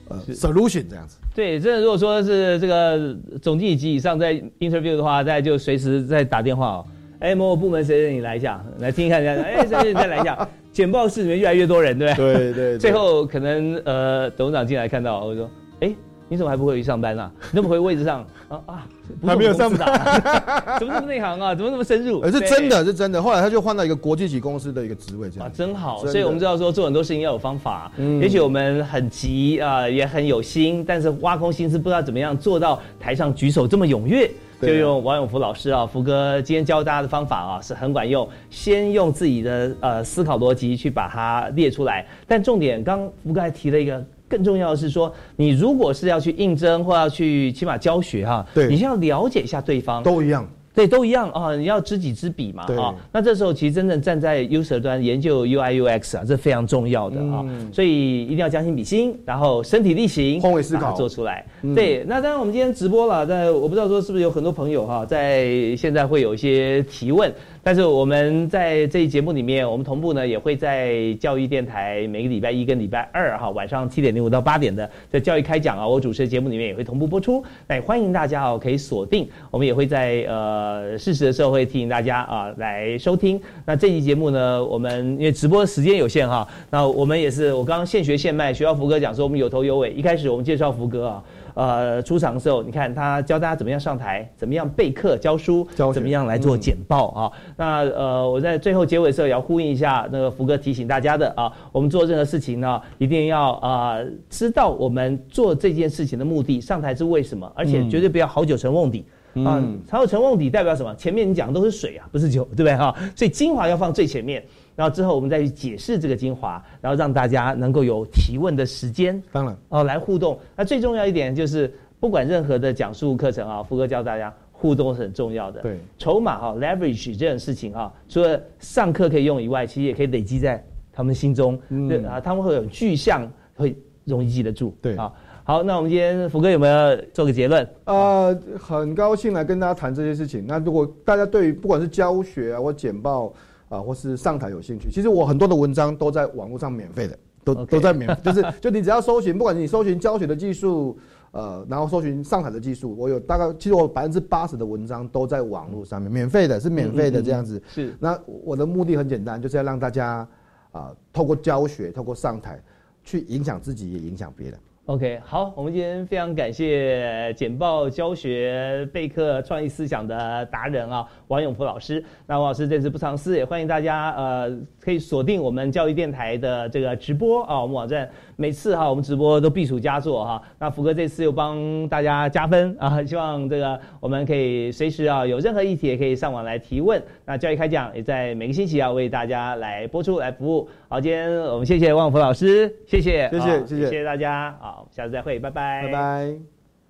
[0.08, 1.18] 呃 solution 这样子。
[1.34, 6.86] 对，真的如果说是这个总经理级以上在 interview 的话，大家就随时在打电话哦。
[7.20, 10.48] 哎，某某部门谁谁你来一下，来听一下， 哎，谁谁再来一下。
[10.72, 12.34] 简报室里面越来越多人，对不对？
[12.34, 12.78] 对对。
[12.78, 15.50] 最后可能呃，董事长进来看到，我说，
[15.80, 15.94] 哎。
[16.28, 17.30] 你怎么还不回去上班啊？
[17.52, 18.86] 你怎么回位置上啊啊？
[19.24, 19.86] 还没有上班？
[20.78, 21.54] 怎么这么内行啊？
[21.54, 22.24] 怎么那么深入？
[22.30, 23.22] 是真的，是真的。
[23.22, 26.04] 后来他就换到一个国际级公司的一个职位，这样啊，真好。
[26.06, 27.90] 所以我们知道说做很多事情要有方法。
[27.96, 34.30] 嗯，也许我们很急啊，也很有心，但是挖空心思不知道怎么样做到台上举手这么踊跃。
[34.60, 38.26] 就用王永福老师啊，福哥今天教大家的方法啊，是很管用。
[38.48, 44.02] 先用自己的呃思考逻辑去把它列出来，但重点刚福哥还提了一个。
[44.28, 50.46] 更重要的是说，你如果是要去应征或要去起码教学哈，对，你先要了解一下对方，都一样。
[50.74, 51.56] 对，都一样啊！
[51.56, 52.94] 你要知己知彼嘛啊！
[53.10, 57.42] 那这时候其实真正站在 user 端研究 UI UX 啊，这非常重要的啊！
[57.72, 61.42] 所以一定要将心比心，然后身体力行，换位思考做出来。
[61.74, 67.32] 对，那当然我们今天直播了，在我不知道说是不是有很多朋友哈，在现在会有一些提问，
[67.66, 77.42] 但是我们在这一节目里面，我们同步呢也会在教育电台每个礼拜一跟礼拜二哈晚上七点零五到八点的在教育开讲啊，我主持的节目里面也会同步播出。
[77.66, 80.24] 那欢迎大家哦可以锁定，我们也会在。
[80.28, 83.40] 呃，适时的时候会提醒大家啊，来收听。
[83.64, 89.90] 那这期节目呢，我们因为直播时间有限哈，那我们也是我刚刚现学现卖，学校福哥讲说我们有头有尾。
[89.90, 91.24] 一开始我们介绍福哥啊，
[91.56, 97.32] 呃，出场的时候，你看他教大家怎么样上台，怎么样备课教书，怎么样来做简报啊。
[97.56, 103.96] 那呃，我在最后结尾的时候也要呼应一下那个福哥提醒大家的啊，我们做任何事情呢，一定要啊
[104.28, 109.04] 知道我们做这件事情的目的，上台是为什么，而且绝对不要好酒沉瓮底。
[109.44, 110.94] 啊，才有沉瓮底代表什么？
[110.94, 112.94] 前面你讲的都是水啊，不是酒，对不对哈？
[113.14, 114.42] 所以精华要放最前面，
[114.76, 119.20] 然后之后我们再去解释这个精华，然后让大家能够有提问的时间。
[119.32, 120.38] 当然，哦，来互动。
[120.54, 125.62] 那最重要一点就是，不管任何的讲述课程啊，福哥教大家互动是很重要的。
[125.62, 130.62] 对，筹码哈，leverage 这种事情哈，除了上课可以用以外，其实也可以累积在
[130.92, 131.58] 他们心中。
[131.88, 133.74] 对啊，他们会有具象，会
[134.04, 134.76] 容易记得住。
[134.82, 135.10] 对啊。
[135.44, 137.64] 好，那我们今天福哥有没有做个结论？
[137.84, 140.44] 呃，很高兴来跟大家谈这些事情。
[140.44, 143.32] 那如果大家对于不管是教学啊，或简报
[143.68, 150.96] 啊，或是上台有兴趣，其实我很多的文章都在网络上免费的，都都在免，就是就你只要搜寻，不管你搜寻教学的技术，
[151.32, 157.60] 呃，然后搜寻上台的技术，我有大概其实我百分之八十的文章都在网络上面，免费的，是免费的这样子。
[157.68, 157.94] 是。
[157.98, 160.28] 那我的目的很简单，就是要让大家
[160.70, 162.62] 啊，透过教学，透过上台，
[163.02, 164.58] 去影响自己，也影响别人。
[164.86, 172.04] OK，好，我们今天非常感谢简报教学备课创意思想的达人啊，王永福老师。
[172.24, 174.56] 那王老师这次不藏私，也欢迎大家呃，
[174.86, 178.08] 可以锁定我们教育电台的这个直播啊，我们网站。
[178.36, 180.40] 每次哈，我们直播都避暑佳作哈。
[180.60, 187.02] 那福哥这次又帮大家加分啊，希望这个我们可以随时啊，有任何议题也可以上网来提问。
[187.24, 190.68] 那教育开讲也在每个星期要为大家来播出来服务。
[190.88, 194.56] 好，今天我们谢谢旺福老师，谢谢，谢谢，谢谢，谢谢大家。
[194.60, 196.36] 好，下次再会，拜拜，拜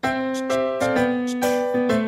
[0.02, 2.05] 拜。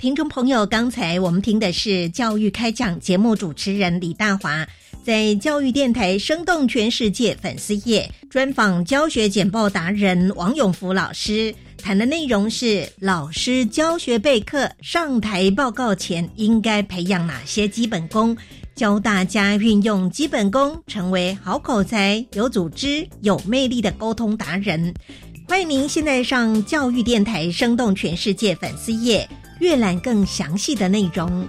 [0.00, 4.66] 听众朋友，刚才我们听的是教育开讲节目主持人李大华
[5.04, 18.34] 在教育电台生动全世界粉丝页专访教学简报达人王永福老师，谈的内容是老师教学备课上台报告前应该培养哪些基本功，
[18.74, 24.94] 教大家运用基本功成为好口才、有组织、有魅力的沟通达人。
[25.46, 29.28] 欢迎您现在上教育电台生动全世界粉丝页。
[29.60, 31.46] 阅览更详细的内容。